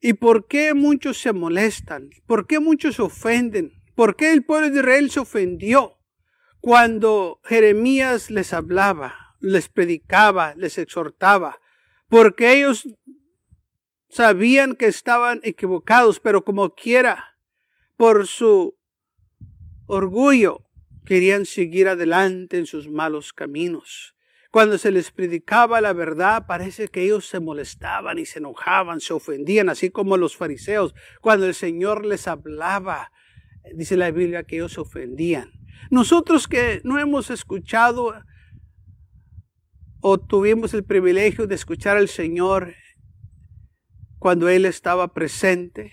¿Y 0.00 0.12
por 0.12 0.46
qué 0.46 0.74
muchos 0.74 1.18
se 1.18 1.32
molestan? 1.32 2.10
¿Por 2.26 2.46
qué 2.46 2.60
muchos 2.60 2.96
se 2.96 3.02
ofenden? 3.02 3.82
¿Por 3.96 4.14
qué 4.14 4.32
el 4.32 4.44
pueblo 4.44 4.70
de 4.70 4.78
Israel 4.78 5.10
se 5.10 5.20
ofendió 5.20 5.98
cuando 6.60 7.40
Jeremías 7.44 8.30
les 8.30 8.52
hablaba, 8.52 9.36
les 9.40 9.68
predicaba, 9.68 10.54
les 10.54 10.78
exhortaba? 10.78 11.58
Porque 12.08 12.52
ellos 12.52 12.86
sabían 14.08 14.74
que 14.74 14.86
estaban 14.86 15.40
equivocados, 15.42 16.20
pero 16.20 16.44
como 16.44 16.74
quiera, 16.74 17.36
por 17.96 18.26
su 18.26 18.76
orgullo, 19.86 20.66
querían 21.04 21.46
seguir 21.46 21.88
adelante 21.88 22.58
en 22.58 22.66
sus 22.66 22.88
malos 22.88 23.32
caminos. 23.32 24.14
Cuando 24.50 24.78
se 24.78 24.90
les 24.90 25.10
predicaba 25.10 25.80
la 25.80 25.92
verdad, 25.92 26.46
parece 26.46 26.88
que 26.88 27.02
ellos 27.02 27.26
se 27.26 27.40
molestaban 27.40 28.18
y 28.18 28.26
se 28.26 28.38
enojaban, 28.38 29.00
se 29.00 29.12
ofendían, 29.12 29.68
así 29.68 29.90
como 29.90 30.16
los 30.16 30.36
fariseos. 30.36 30.94
Cuando 31.20 31.46
el 31.46 31.54
Señor 31.54 32.06
les 32.06 32.26
hablaba, 32.26 33.12
dice 33.74 33.96
la 33.96 34.10
Biblia 34.10 34.44
que 34.44 34.56
ellos 34.56 34.72
se 34.72 34.80
ofendían. 34.80 35.52
Nosotros 35.90 36.48
que 36.48 36.80
no 36.84 36.98
hemos 36.98 37.30
escuchado 37.30 38.14
o 40.00 40.18
tuvimos 40.18 40.72
el 40.74 40.84
privilegio 40.84 41.46
de 41.46 41.54
escuchar 41.54 41.96
al 41.96 42.08
Señor 42.08 42.74
cuando 44.26 44.48
Él 44.48 44.64
estaba 44.64 45.14
presente. 45.14 45.92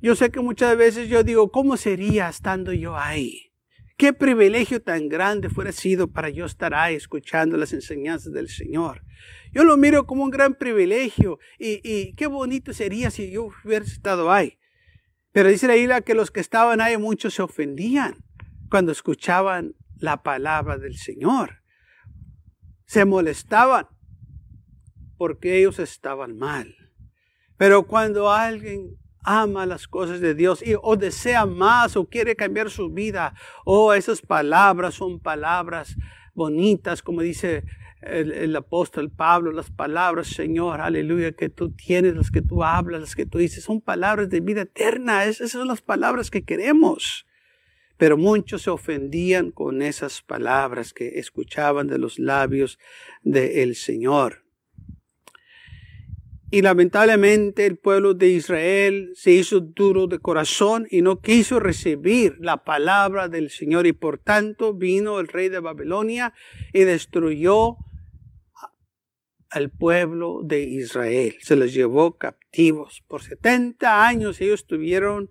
Yo 0.00 0.16
sé 0.16 0.30
que 0.30 0.40
muchas 0.40 0.74
veces 0.74 1.10
yo 1.10 1.22
digo, 1.22 1.50
¿cómo 1.50 1.76
sería 1.76 2.30
estando 2.30 2.72
yo 2.72 2.96
ahí? 2.96 3.52
Qué 3.98 4.14
privilegio 4.14 4.80
tan 4.80 5.10
grande 5.10 5.50
fuera 5.50 5.72
sido 5.72 6.10
para 6.10 6.30
yo 6.30 6.46
estar 6.46 6.72
ahí 6.72 6.94
escuchando 6.94 7.58
las 7.58 7.74
enseñanzas 7.74 8.32
del 8.32 8.48
Señor. 8.48 9.02
Yo 9.52 9.62
lo 9.62 9.76
miro 9.76 10.06
como 10.06 10.24
un 10.24 10.30
gran 10.30 10.54
privilegio 10.54 11.38
y, 11.58 12.14
qué 12.14 12.26
bonito 12.28 12.72
sería 12.72 13.10
si 13.10 13.30
yo 13.30 13.50
hubiera 13.62 13.84
estado 13.84 14.32
ahí. 14.32 14.58
Pero 15.32 15.50
dice 15.50 15.66
la 15.66 15.76
isla 15.76 16.00
que 16.00 16.14
los 16.14 16.30
que 16.30 16.40
estaban 16.40 16.80
ahí 16.80 16.96
muchos 16.96 17.34
se 17.34 17.42
ofendían 17.42 18.24
cuando 18.70 18.90
escuchaban 18.90 19.74
la 19.98 20.22
palabra 20.22 20.78
del 20.78 20.96
Señor. 20.96 21.60
Se 22.86 23.04
molestaban 23.04 23.88
porque 25.16 25.58
ellos 25.58 25.78
estaban 25.78 26.36
mal. 26.36 26.74
Pero 27.56 27.86
cuando 27.86 28.30
alguien 28.30 28.96
ama 29.22 29.66
las 29.66 29.88
cosas 29.88 30.20
de 30.20 30.34
Dios 30.34 30.62
y 30.64 30.74
o 30.80 30.96
desea 30.96 31.46
más 31.46 31.96
o 31.96 32.06
quiere 32.06 32.36
cambiar 32.36 32.70
su 32.70 32.90
vida, 32.90 33.34
o 33.64 33.86
oh, 33.86 33.92
esas 33.92 34.22
palabras 34.22 34.94
son 34.94 35.18
palabras 35.18 35.96
bonitas, 36.34 37.02
como 37.02 37.22
dice 37.22 37.64
el, 38.02 38.54
apóstol 38.54 39.10
Pablo, 39.10 39.52
las 39.52 39.70
palabras, 39.70 40.28
Señor, 40.28 40.80
aleluya, 40.80 41.32
que 41.32 41.48
tú 41.48 41.70
tienes, 41.70 42.14
las 42.14 42.30
que 42.30 42.42
tú 42.42 42.62
hablas, 42.62 43.00
las 43.00 43.16
que 43.16 43.26
tú 43.26 43.38
dices, 43.38 43.64
son 43.64 43.80
palabras 43.80 44.30
de 44.30 44.40
vida 44.40 44.62
eterna. 44.62 45.24
Esas 45.24 45.50
son 45.50 45.66
las 45.66 45.80
palabras 45.80 46.30
que 46.30 46.44
queremos. 46.44 47.26
Pero 47.96 48.16
muchos 48.16 48.62
se 48.62 48.70
ofendían 48.70 49.50
con 49.50 49.82
esas 49.82 50.22
palabras 50.22 50.92
que 50.92 51.18
escuchaban 51.18 51.86
de 51.88 51.98
los 51.98 52.18
labios 52.18 52.78
del 53.22 53.74
Señor. 53.74 54.45
Y 56.50 56.62
lamentablemente 56.62 57.66
el 57.66 57.76
pueblo 57.76 58.14
de 58.14 58.28
Israel 58.28 59.10
se 59.14 59.32
hizo 59.32 59.60
duro 59.60 60.06
de 60.06 60.20
corazón 60.20 60.86
y 60.90 61.02
no 61.02 61.20
quiso 61.20 61.58
recibir 61.58 62.36
la 62.38 62.62
palabra 62.62 63.28
del 63.28 63.50
Señor 63.50 63.86
y 63.86 63.92
por 63.92 64.18
tanto 64.18 64.72
vino 64.72 65.18
el 65.18 65.26
rey 65.26 65.48
de 65.48 65.58
Babilonia 65.58 66.34
y 66.72 66.80
destruyó 66.84 67.78
al 69.50 69.70
pueblo 69.70 70.40
de 70.44 70.62
Israel. 70.62 71.36
Se 71.40 71.56
los 71.56 71.72
llevó 71.72 72.16
captivos. 72.16 73.02
Por 73.08 73.22
70 73.22 74.06
años 74.06 74.40
ellos 74.40 74.60
estuvieron 74.60 75.30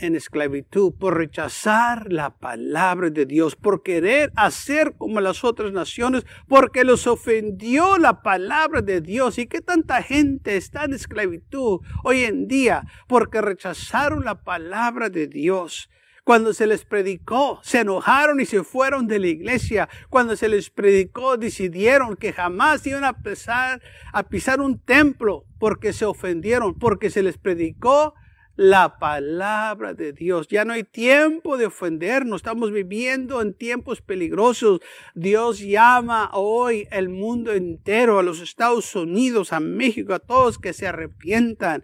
en 0.00 0.16
esclavitud, 0.16 0.92
por 0.98 1.16
rechazar 1.16 2.12
la 2.12 2.30
palabra 2.30 3.10
de 3.10 3.26
Dios, 3.26 3.56
por 3.56 3.82
querer 3.82 4.32
hacer 4.36 4.94
como 4.96 5.20
las 5.20 5.44
otras 5.44 5.72
naciones, 5.72 6.24
porque 6.48 6.84
los 6.84 7.06
ofendió 7.06 7.98
la 7.98 8.22
palabra 8.22 8.82
de 8.82 9.00
Dios. 9.00 9.38
¿Y 9.38 9.46
qué 9.46 9.60
tanta 9.60 10.02
gente 10.02 10.56
está 10.56 10.84
en 10.84 10.94
esclavitud 10.94 11.80
hoy 12.02 12.24
en 12.24 12.48
día? 12.48 12.84
Porque 13.06 13.40
rechazaron 13.40 14.24
la 14.24 14.42
palabra 14.42 15.08
de 15.08 15.26
Dios. 15.26 15.90
Cuando 16.24 16.52
se 16.52 16.66
les 16.66 16.84
predicó, 16.84 17.60
se 17.62 17.80
enojaron 17.80 18.40
y 18.40 18.46
se 18.46 18.62
fueron 18.62 19.06
de 19.06 19.18
la 19.18 19.26
iglesia. 19.26 19.88
Cuando 20.10 20.36
se 20.36 20.48
les 20.48 20.70
predicó, 20.70 21.36
decidieron 21.36 22.16
que 22.16 22.32
jamás 22.32 22.86
iban 22.86 23.04
a 23.04 23.14
pisar, 23.14 23.82
a 24.12 24.22
pisar 24.22 24.60
un 24.60 24.78
templo 24.78 25.44
porque 25.58 25.92
se 25.92 26.04
ofendieron, 26.04 26.78
porque 26.78 27.10
se 27.10 27.22
les 27.22 27.38
predicó 27.38 28.14
la 28.60 28.98
palabra 28.98 29.94
de 29.94 30.12
Dios. 30.12 30.46
Ya 30.48 30.66
no 30.66 30.74
hay 30.74 30.84
tiempo 30.84 31.56
de 31.56 31.64
ofendernos. 31.64 32.40
Estamos 32.40 32.70
viviendo 32.70 33.40
en 33.40 33.54
tiempos 33.54 34.02
peligrosos. 34.02 34.80
Dios 35.14 35.60
llama 35.60 36.28
hoy 36.34 36.86
el 36.90 37.08
mundo 37.08 37.54
entero, 37.54 38.18
a 38.18 38.22
los 38.22 38.42
Estados 38.42 38.94
Unidos, 38.94 39.54
a 39.54 39.60
México, 39.60 40.12
a 40.12 40.18
todos 40.18 40.58
que 40.58 40.74
se 40.74 40.86
arrepientan. 40.86 41.82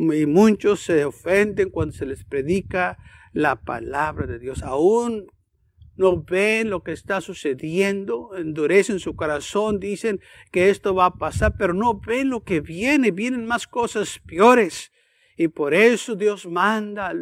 Y 0.00 0.26
muchos 0.26 0.80
se 0.80 1.04
ofenden 1.04 1.70
cuando 1.70 1.94
se 1.94 2.06
les 2.06 2.24
predica 2.24 2.98
la 3.32 3.54
palabra 3.54 4.26
de 4.26 4.40
Dios. 4.40 4.64
Aún 4.64 5.28
no 5.94 6.24
ven 6.24 6.70
lo 6.70 6.82
que 6.82 6.90
está 6.90 7.20
sucediendo, 7.20 8.30
endurecen 8.36 8.98
su 8.98 9.14
corazón, 9.14 9.78
dicen 9.78 10.18
que 10.50 10.70
esto 10.70 10.92
va 10.92 11.04
a 11.04 11.14
pasar, 11.14 11.54
pero 11.56 11.72
no 11.72 12.00
ven 12.00 12.30
lo 12.30 12.42
que 12.42 12.60
viene, 12.60 13.12
vienen 13.12 13.46
más 13.46 13.68
cosas 13.68 14.20
peores. 14.26 14.90
Y 15.40 15.48
por 15.48 15.72
eso 15.72 16.16
Dios 16.16 16.44
manda 16.44 17.14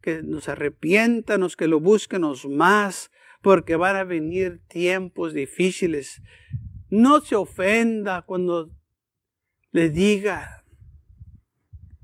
que 0.00 0.22
nos 0.22 0.48
arrepientanos, 0.48 1.56
que 1.56 1.66
lo 1.66 1.80
busquenos 1.80 2.46
más, 2.46 3.10
porque 3.42 3.74
van 3.74 3.96
a 3.96 4.04
venir 4.04 4.60
tiempos 4.68 5.34
difíciles. 5.34 6.22
No 6.90 7.20
se 7.22 7.34
ofenda 7.34 8.22
cuando 8.22 8.70
le 9.72 9.90
diga, 9.90 10.64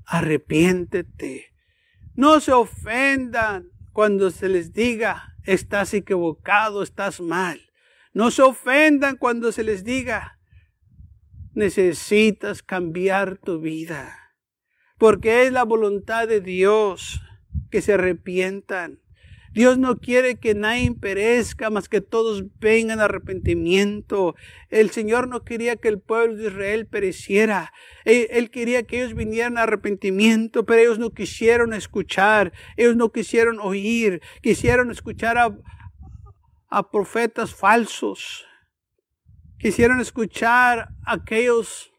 arrepiéntete. 0.05 1.53
No 2.13 2.41
se 2.41 2.51
ofendan 2.51 3.69
cuando 3.93 4.31
se 4.31 4.49
les 4.49 4.73
diga, 4.73 5.37
estás 5.45 5.93
equivocado, 5.93 6.83
estás 6.83 7.21
mal. 7.21 7.61
No 8.11 8.31
se 8.31 8.41
ofendan 8.41 9.15
cuando 9.15 9.53
se 9.53 9.63
les 9.63 9.85
diga, 9.85 10.41
necesitas 11.53 12.61
cambiar 12.61 13.37
tu 13.37 13.61
vida 13.61 14.26
porque 14.97 15.45
es 15.45 15.51
la 15.51 15.63
voluntad 15.63 16.27
de 16.27 16.41
Dios 16.41 17.21
que 17.69 17.81
se 17.81 17.93
arrepientan. 17.93 18.99
Dios 19.53 19.79
no 19.79 19.97
quiere 19.97 20.35
que 20.35 20.53
nadie 20.53 20.93
perezca, 20.93 21.71
más 21.71 21.89
que 21.89 21.99
todos 21.99 22.43
vengan 22.59 22.99
a 22.99 23.05
arrepentimiento. 23.05 24.35
El 24.69 24.91
Señor 24.91 25.27
no 25.27 25.43
quería 25.43 25.77
que 25.77 25.87
el 25.87 25.99
pueblo 25.99 26.35
de 26.35 26.49
Israel 26.49 26.85
pereciera. 26.85 27.73
Él, 28.05 28.51
quería 28.51 28.83
que 28.83 28.99
ellos 28.99 29.15
vinieran 29.15 29.57
a 29.57 29.63
arrepentimiento, 29.63 30.63
pero 30.63 30.81
ellos 30.81 30.99
no 30.99 31.09
quisieron 31.09 31.73
escuchar, 31.73 32.53
ellos 32.75 32.95
no 32.95 33.11
quisieron 33.11 33.59
oír, 33.59 34.21
quisieron 34.43 34.91
escuchar 34.91 35.39
a, 35.39 35.57
a 36.69 36.91
profetas 36.91 37.55
falsos. 37.55 38.45
Quisieron 39.57 39.99
escuchar 40.01 40.89
a 41.03 41.13
aquellos 41.13 41.91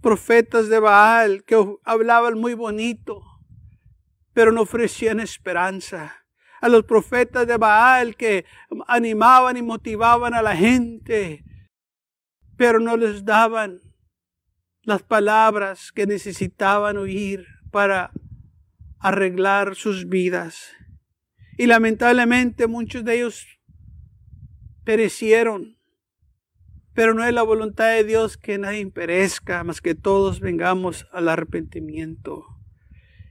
profetas 0.00 0.68
de 0.68 0.78
Baal 0.78 1.44
que 1.44 1.56
hablaban 1.84 2.38
muy 2.38 2.54
bonito, 2.54 3.22
pero 4.32 4.52
no 4.52 4.62
ofrecían 4.62 5.20
esperanza 5.20 6.20
a 6.60 6.68
los 6.68 6.84
profetas 6.84 7.46
de 7.46 7.56
Baal 7.56 8.16
que 8.16 8.44
animaban 8.86 9.56
y 9.56 9.62
motivaban 9.62 10.34
a 10.34 10.42
la 10.42 10.54
gente, 10.54 11.44
pero 12.56 12.78
no 12.80 12.96
les 12.96 13.24
daban 13.24 13.80
las 14.82 15.02
palabras 15.02 15.92
que 15.92 16.06
necesitaban 16.06 16.96
oír 16.96 17.46
para 17.70 18.12
arreglar 18.98 19.74
sus 19.74 20.08
vidas. 20.08 20.72
Y 21.56 21.66
lamentablemente 21.66 22.66
muchos 22.66 23.04
de 23.04 23.16
ellos 23.16 23.46
perecieron. 24.84 25.79
Pero 27.00 27.14
no 27.14 27.24
es 27.24 27.32
la 27.32 27.42
voluntad 27.42 27.88
de 27.88 28.04
Dios 28.04 28.36
que 28.36 28.58
nadie 28.58 28.86
perezca, 28.88 29.64
más 29.64 29.80
que 29.80 29.94
todos 29.94 30.40
vengamos 30.40 31.06
al 31.12 31.30
arrepentimiento. 31.30 32.44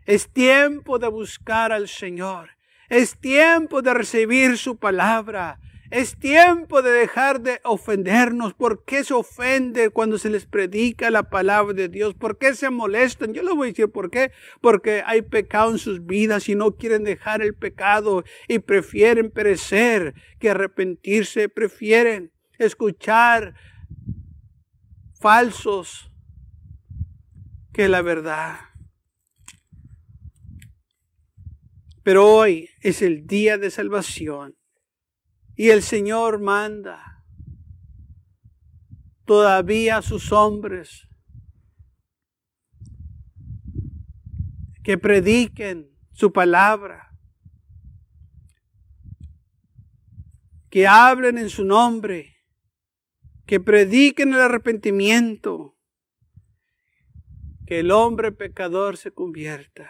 Es 0.08 0.28
tiempo 0.28 0.98
de 0.98 1.08
buscar 1.08 1.72
al 1.72 1.88
Señor. 1.88 2.50
Es 2.90 3.20
tiempo 3.20 3.84
de 3.84 3.94
recibir 3.94 4.58
su 4.58 4.78
palabra. 4.78 5.60
Es 5.92 6.18
tiempo 6.18 6.82
de 6.82 6.90
dejar 6.90 7.42
de 7.42 7.62
ofendernos. 7.64 8.56
¿Por 8.56 8.86
qué 8.86 9.04
se 9.04 9.14
ofende 9.14 9.92
cuando 9.92 10.18
se 10.18 10.32
les 10.32 10.48
predica 10.48 11.12
la 11.12 11.30
palabra 11.30 11.76
de 11.76 11.90
Dios? 11.90 12.16
¿Por 12.16 12.40
qué 12.40 12.56
se 12.56 12.72
molestan? 12.72 13.36
Yo 13.36 13.44
les 13.44 13.54
voy 13.54 13.68
a 13.68 13.72
decir 13.72 13.92
por 13.92 14.10
qué. 14.10 14.32
Porque 14.62 15.04
hay 15.06 15.22
pecado 15.22 15.70
en 15.70 15.78
sus 15.78 16.08
vidas 16.08 16.50
y 16.50 16.56
no 16.56 16.76
quieren 16.76 17.04
dejar 17.04 17.44
el 17.44 17.54
pecado 17.54 18.24
y 18.48 18.58
prefieren 18.58 19.30
perecer 19.30 20.16
que 20.40 20.50
arrepentirse. 20.50 21.50
Prefieren 21.50 22.32
escuchar 22.60 23.56
falsos 25.20 26.12
que 27.74 27.90
la 27.90 28.02
verdad. 28.02 28.60
Pero 32.04 32.28
hoy 32.28 32.70
es 32.82 33.02
el 33.02 33.26
día 33.26 33.58
de 33.58 33.72
salvación 33.72 34.56
y 35.56 35.70
el 35.70 35.84
Señor 35.84 36.40
manda 36.40 37.24
todavía 39.26 39.98
a 39.98 40.02
sus 40.02 40.32
hombres 40.32 41.08
que 44.84 44.98
prediquen 44.98 45.96
su 46.14 46.34
palabra, 46.34 47.16
que 50.72 50.88
hablen 50.88 51.38
en 51.38 51.50
su 51.50 51.64
nombre, 51.64 52.39
que 53.50 53.60
prediquen 53.60 54.36
el 54.36 54.42
arrepentimiento, 54.42 55.76
que 57.66 57.80
el 57.80 57.90
hombre 57.90 58.32
pecador 58.32 58.96
se 58.96 59.10
convierta. 59.12 59.90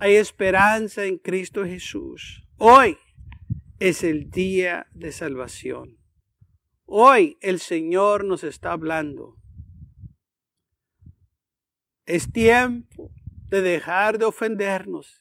Hay 0.00 0.16
esperanza 0.16 1.04
en 1.04 1.18
Cristo 1.18 1.64
Jesús. 1.64 2.48
Hoy 2.56 2.98
es 3.78 4.02
el 4.02 4.28
día 4.28 4.88
de 4.92 5.12
salvación. 5.12 5.96
Hoy 6.84 7.38
el 7.40 7.60
Señor 7.60 8.24
nos 8.24 8.42
está 8.42 8.72
hablando. 8.72 9.36
Es 12.06 12.32
tiempo 12.32 13.12
de 13.50 13.62
dejar 13.62 14.18
de 14.18 14.24
ofendernos 14.24 15.20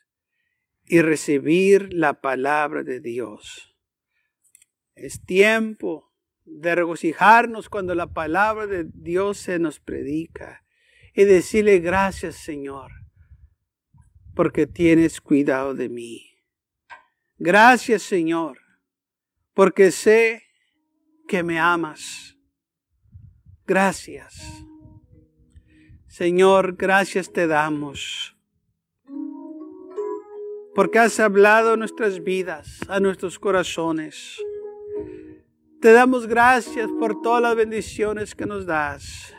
y 0.87 1.03
recibir 1.03 1.93
la 1.93 2.19
palabra 2.19 2.81
de 2.81 2.99
Dios. 2.99 3.77
Es 4.95 5.23
tiempo 5.23 6.12
de 6.45 6.75
regocijarnos 6.75 7.69
cuando 7.69 7.95
la 7.95 8.07
palabra 8.07 8.67
de 8.67 8.85
Dios 8.93 9.37
se 9.37 9.59
nos 9.59 9.79
predica 9.79 10.63
y 11.13 11.23
decirle 11.23 11.79
gracias 11.79 12.35
Señor 12.35 12.91
porque 14.35 14.65
tienes 14.65 15.21
cuidado 15.21 15.73
de 15.73 15.89
mí. 15.89 16.29
Gracias 17.37 18.03
Señor, 18.03 18.59
porque 19.53 19.91
sé 19.91 20.43
que 21.27 21.43
me 21.43 21.59
amas. 21.59 22.37
Gracias. 23.65 24.63
Señor, 26.07 26.75
gracias 26.75 27.31
te 27.31 27.47
damos. 27.47 28.35
Porque 30.75 30.99
has 30.99 31.19
hablado 31.19 31.73
a 31.73 31.77
nuestras 31.77 32.23
vidas, 32.23 32.79
a 32.87 32.99
nuestros 32.99 33.39
corazones. 33.39 34.39
Te 35.83 35.91
damos 35.91 36.27
gracias 36.27 36.89
por 36.97 37.21
todas 37.21 37.41
las 37.41 37.57
bendiciones 37.57 38.35
que 38.35 38.45
nos 38.45 38.65
das. 38.65 39.35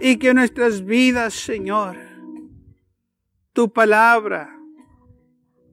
Y 0.00 0.16
que 0.16 0.34
nuestras 0.34 0.84
vidas, 0.84 1.32
Señor, 1.32 1.96
tu 3.52 3.72
palabra 3.72 4.52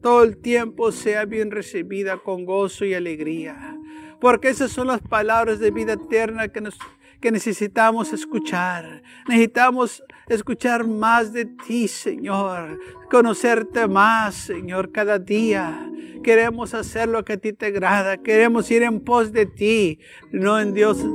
todo 0.04 0.22
el 0.22 0.38
tiempo 0.38 0.92
sea 0.92 1.26
bien 1.26 1.50
recibida 1.50 2.20
con 2.20 2.46
gozo 2.46 2.86
y 2.86 2.94
alegría. 2.94 3.76
Porque 4.22 4.50
esas 4.50 4.70
son 4.70 4.86
las 4.86 5.02
palabras 5.02 5.58
de 5.58 5.72
vida 5.72 5.94
eterna 5.94 6.50
que, 6.50 6.62
nos, 6.62 6.78
que 7.20 7.32
necesitamos 7.32 8.14
escuchar. 8.14 9.02
Necesitamos 9.28 10.04
escuchar 10.28 10.88
más 10.88 11.34
de 11.34 11.46
ti, 11.46 11.88
Señor. 11.88 12.80
Conocerte 13.10 13.88
más, 13.88 14.36
Señor, 14.36 14.92
cada 14.92 15.20
día. 15.20 15.90
Queremos 16.24 16.74
hacer 16.74 17.10
lo 17.10 17.24
que 17.24 17.34
a 17.34 17.38
ti 17.38 17.54
te 17.54 17.68
agrada. 17.68 18.18
Queremos 18.18 18.70
ir 18.72 18.84
en 18.84 19.00
pos 19.00 19.32
de 19.32 19.46
ti, 19.46 20.00
no 20.32 20.60
en 20.60 20.74
dioses 20.74 21.12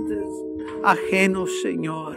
ajenos, 0.85 1.51
Señor. 1.63 2.17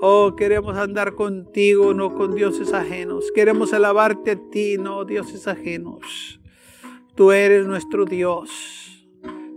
Oh, 0.00 0.34
queremos 0.36 0.76
andar 0.76 1.14
contigo, 1.14 1.94
no 1.94 2.14
con 2.14 2.34
dioses 2.34 2.74
ajenos. 2.74 3.32
Queremos 3.34 3.72
alabarte 3.72 4.32
a 4.32 4.50
ti, 4.50 4.76
no 4.76 5.04
dioses 5.04 5.48
ajenos. 5.48 6.40
Tú 7.14 7.32
eres 7.32 7.64
nuestro 7.64 8.04
Dios. 8.04 8.83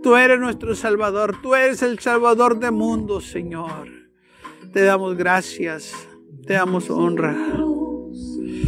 Tú 0.02 0.16
eres 0.16 0.38
nuestro 0.38 0.74
Salvador. 0.74 1.36
Tú 1.42 1.54
eres 1.54 1.82
el 1.82 1.98
Salvador 1.98 2.58
del 2.58 2.72
mundo, 2.72 3.20
Señor. 3.20 3.88
Te 4.72 4.82
damos 4.82 5.16
gracias. 5.16 5.92
Te 6.46 6.54
damos 6.54 6.90
honra. 6.90 7.36